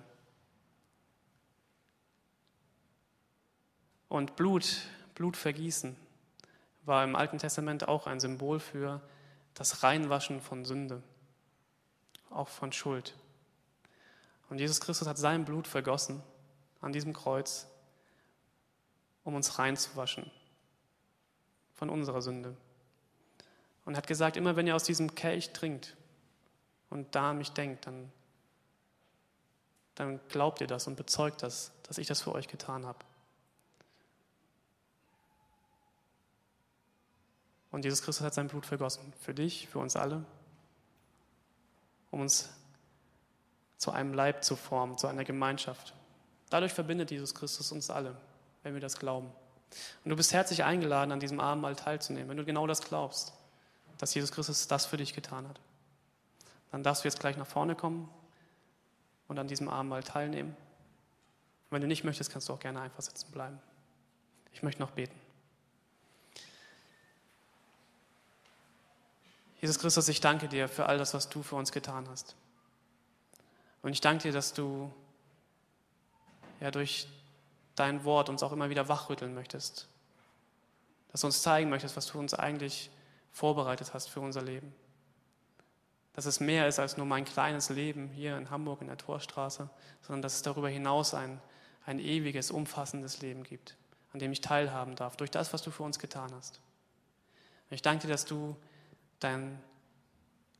Und 4.10 4.36
Blut, 4.36 4.84
Blut 5.16 5.36
vergießen 5.36 5.96
war 6.84 7.04
im 7.04 7.16
Alten 7.16 7.40
Testament 7.40 7.88
auch 7.88 8.06
ein 8.06 8.20
Symbol 8.20 8.60
für 8.60 9.02
das 9.56 9.82
Reinwaschen 9.82 10.40
von 10.40 10.66
Sünde, 10.66 11.02
auch 12.30 12.48
von 12.48 12.72
Schuld. 12.72 13.16
Und 14.52 14.60
Jesus 14.60 14.80
Christus 14.80 15.08
hat 15.08 15.18
sein 15.18 15.44
Blut 15.44 15.68
vergossen 15.68 16.22
an 16.80 16.94
diesem 16.94 17.12
Kreuz, 17.12 17.66
um 19.24 19.34
uns 19.34 19.58
reinzuwaschen 19.58 20.30
von 21.74 21.90
unserer 21.90 22.22
Sünde. 22.22 22.56
Und 23.84 23.98
hat 23.98 24.06
gesagt, 24.06 24.38
immer 24.38 24.56
wenn 24.56 24.68
ihr 24.68 24.76
aus 24.76 24.84
diesem 24.84 25.16
Kelch 25.16 25.54
trinkt 25.54 25.98
und 26.94 27.16
da 27.16 27.32
an 27.32 27.40
mich 27.40 27.52
denkt, 27.52 27.88
dann, 27.88 28.12
dann 29.96 30.20
glaubt 30.30 30.62
ihr 30.62 30.68
das 30.68 30.86
und 30.86 30.96
bezeugt 30.96 31.42
das, 31.42 31.72
dass 31.82 31.98
ich 31.98 32.06
das 32.06 32.22
für 32.22 32.32
euch 32.34 32.48
getan 32.48 32.86
habe. 32.86 33.00
Und 37.72 37.84
Jesus 37.84 38.04
Christus 38.04 38.24
hat 38.24 38.36
sein 38.36 38.48
Blut 38.48 38.68
vergossen, 38.68 39.12
für 39.20 39.34
dich, 39.34 39.68
für 39.68 39.80
uns 39.80 39.96
alle, 39.96 40.24
um 42.12 42.22
uns 42.22 42.52
zu 43.78 43.90
einem 43.90 44.14
Leib 44.14 44.44
zu 44.44 44.56
formen, 44.56 44.96
zu 44.96 45.08
einer 45.08 45.24
Gemeinschaft. 45.24 45.96
Dadurch 46.52 46.74
verbindet 46.74 47.10
Jesus 47.10 47.34
Christus 47.34 47.72
uns 47.72 47.90
alle, 47.90 48.16
wenn 48.62 48.76
wir 48.76 48.82
das 48.82 49.00
glauben. 49.00 49.32
Und 50.04 50.10
du 50.12 50.16
bist 50.16 50.32
herzlich 50.32 50.64
eingeladen, 50.64 51.12
an 51.12 51.20
diesem 51.20 51.40
Abendmahl 51.40 51.76
teilzunehmen, 51.76 52.30
wenn 52.30 52.38
du 52.38 52.46
genau 52.46 52.68
das 52.68 52.82
glaubst, 52.82 53.34
dass 53.98 54.14
Jesus 54.14 54.32
Christus 54.32 54.68
das 54.68 54.86
für 54.86 54.98
dich 54.98 55.16
getan 55.16 55.50
hat. 55.50 55.60
Dann 56.74 56.82
darfst 56.82 57.04
du 57.04 57.08
jetzt 57.08 57.20
gleich 57.20 57.38
nach 57.38 57.46
vorne 57.46 57.76
kommen 57.76 58.10
und 59.28 59.38
an 59.38 59.48
diesem 59.48 59.70
Abendmahl 59.70 60.02
teilnehmen. 60.02 60.50
Und 60.50 61.70
wenn 61.70 61.82
du 61.82 61.88
nicht 61.88 62.04
möchtest, 62.04 62.32
kannst 62.32 62.50
du 62.50 62.54
auch 62.54 62.60
gerne 62.60 62.82
einfach 62.82 63.04
sitzen 63.04 63.32
bleiben. 63.32 63.60
Ich 64.54 64.64
möchte 64.64 64.82
noch 64.82 64.90
beten. 64.90 65.14
Jesus 69.62 69.78
Christus, 69.78 70.08
ich 70.08 70.20
danke 70.20 70.48
dir 70.48 70.68
für 70.68 70.88
all 70.88 70.98
das, 70.98 71.14
was 71.14 71.30
du 71.30 71.44
für 71.44 71.56
uns 71.58 71.72
getan 71.72 72.10
hast. 72.10 72.36
Und 73.84 73.92
ich 73.92 74.02
danke 74.02 74.24
dir, 74.24 74.32
dass 74.32 74.54
du 74.54 74.92
ja 76.60 76.72
durch 76.72 77.08
dein 77.76 78.04
Wort 78.04 78.30
uns 78.30 78.42
auch 78.42 78.52
immer 78.52 78.72
wieder 78.72 78.88
wachrütteln 78.88 79.36
möchtest. 79.36 79.88
Dass 81.12 81.22
du 81.22 81.28
uns 81.28 81.44
zeigen 81.44 81.70
möchtest, 81.70 81.96
was 81.96 82.08
du 82.08 82.18
uns 82.18 82.34
eigentlich 82.34 82.90
vorbereitet 83.32 83.94
hast 83.94 84.10
für 84.10 84.22
unser 84.22 84.42
Leben. 84.42 84.74
Dass 86.13 86.26
es 86.26 86.39
mehr 86.39 86.67
ist 86.67 86.80
als 86.80 86.97
nur 86.97 87.06
mein 87.06 87.26
kleines 87.26 87.69
Leben 87.69 88.10
hier 88.10 88.38
in 88.38 88.49
Hamburg 88.49 88.82
in 88.82 88.88
der 88.88 88.97
Torstraße, 88.97 89.69
sondern 90.02 90.21
dass 90.21 90.36
es 90.36 90.41
darüber 90.43 90.69
hinaus 90.69 91.13
ein, 91.13 91.41
ein 91.86 91.99
ewiges, 91.99 92.52
umfassendes 92.52 93.21
Leben 93.21 93.43
gibt, 93.43 93.76
an 94.13 94.19
dem 94.19 94.32
ich 94.32 94.41
teilhaben 94.41 94.95
darf, 94.95 95.17
durch 95.17 95.32
das, 95.32 95.54
was 95.54 95.63
du 95.63 95.71
für 95.71 95.84
uns 95.84 95.99
getan 95.99 96.32
hast. 96.36 96.62
Ich 97.69 97.82
danke 97.82 98.06
dir, 98.06 98.13
dass 98.13 98.26
du 98.26 98.56
deinen 99.19 99.60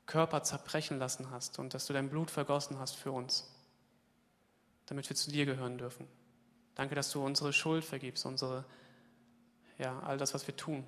Körper 0.06 0.44
zerbrechen 0.44 0.98
lassen 1.00 1.30
hast 1.30 1.60
und 1.60 1.74
dass 1.74 1.86
du 1.86 1.94
dein 1.94 2.10
Blut 2.10 2.32
vergossen 2.32 2.80
hast 2.80 2.96
für 2.96 3.12
uns, 3.12 3.48
damit 4.88 5.08
wir 5.10 5.16
zu 5.16 5.32
dir 5.32 5.46
gehören 5.46 5.78
dürfen. 5.78 6.08
Danke, 6.76 6.96
dass 6.96 7.12
du 7.12 7.24
unsere 7.24 7.54
Schuld 7.54 7.86
vergibst, 7.86 8.26
unsere, 8.26 8.66
ja, 9.78 10.00
all 10.00 10.18
das, 10.18 10.34
was 10.34 10.48
wir 10.48 10.56
tun 10.56 10.84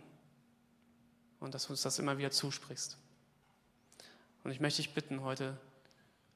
und 1.39 1.53
dass 1.53 1.67
du 1.67 1.73
uns 1.73 1.83
das 1.83 1.99
immer 1.99 2.17
wieder 2.17 2.31
zusprichst. 2.31 2.97
Und 4.45 4.51
ich 4.51 4.59
möchte 4.59 4.83
dich 4.83 4.93
bitten 4.93 5.23
heute, 5.23 5.57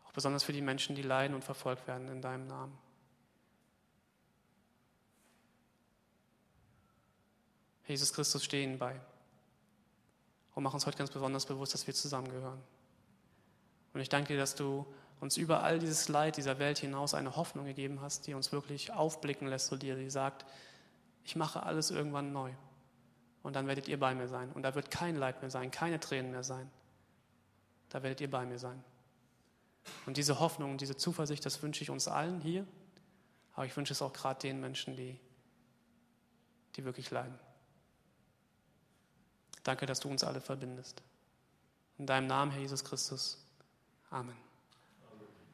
auch 0.08 0.12
besonders 0.12 0.43
für 0.43 0.52
die 0.52 0.63
Menschen, 0.63 0.95
die 0.95 1.04
leiden 1.04 1.36
und 1.36 1.43
verfolgt 1.43 1.88
werden 1.88 2.08
in 2.08 2.24
deinem 2.24 2.48
Namen. 2.48 2.76
Jesus 7.86 8.12
Christus, 8.12 8.43
steh 8.43 8.63
ihnen 8.63 8.80
bei 8.80 9.00
und 10.56 10.63
mach 10.63 10.74
uns 10.74 10.88
heute 10.88 10.98
ganz 10.98 11.12
besonders 11.12 11.45
bewusst, 11.45 11.76
dass 11.76 11.86
wir 11.86 11.93
zusammengehören. 11.93 12.60
Und 13.93 14.02
ich 14.02 14.10
danke 14.10 14.34
dir, 14.34 14.39
dass 14.39 14.56
du 14.56 14.88
uns 15.19 15.38
über 15.38 15.62
all 15.62 15.78
dieses 15.78 16.10
Leid 16.10 16.38
dieser 16.38 16.58
Welt 16.58 16.80
hinaus 16.80 17.13
eine 17.13 17.36
Hoffnung 17.36 17.65
gegeben 17.65 18.02
hast, 18.02 18.26
die 18.26 18.34
uns 18.34 18.52
wirklich 18.52 18.91
aufblicken 18.91 19.48
lässt 19.48 19.67
zu 19.67 19.78
dir, 19.78 19.95
die 19.95 20.10
sagt, 20.10 20.48
ich 21.24 21.36
mache 21.36 21.62
alles 21.62 21.91
irgendwann 21.91 22.34
neu. 22.34 22.52
Und 23.43 23.56
dann 23.56 23.67
werdet 23.67 23.88
ihr 23.88 24.00
bei 24.00 24.15
mir 24.15 24.28
sein. 24.28 24.52
Und 24.54 24.63
da 24.63 24.74
wird 24.74 24.89
kein 24.89 25.15
Leid 25.15 25.41
mehr 25.41 25.52
sein, 25.52 25.69
keine 25.69 26.00
Tränen 26.00 26.32
mehr 26.32 26.43
sein. 26.43 26.72
Da 27.89 28.04
werdet 28.04 28.21
ihr 28.21 28.30
bei 28.30 28.45
mir 28.45 28.60
sein. 28.60 28.84
Und 30.06 30.17
diese 30.17 30.39
Hoffnung, 30.39 30.78
diese 30.78 30.95
Zuversicht, 30.95 31.45
das 31.45 31.62
wünsche 31.62 31.84
ich 31.84 31.89
uns 31.89 32.08
allen 32.08 32.41
hier. 32.41 32.67
Aber 33.54 33.65
ich 33.65 33.75
wünsche 33.75 33.93
es 33.93 34.02
auch 34.02 34.13
gerade 34.13 34.39
den 34.39 34.60
Menschen, 34.60 34.95
die, 34.95 35.19
die 36.75 36.86
wirklich 36.86 37.12
leiden. 37.12 37.38
Danke, 39.63 39.86
dass 39.86 39.99
du 39.99 40.10
uns 40.10 40.23
alle 40.23 40.41
verbindest. 40.41 41.02
In 41.97 42.06
deinem 42.06 42.28
Namen, 42.28 42.52
Herr 42.52 42.62
Jesus 42.62 42.84
Christus. 42.84 43.38
Amen. 44.10 44.48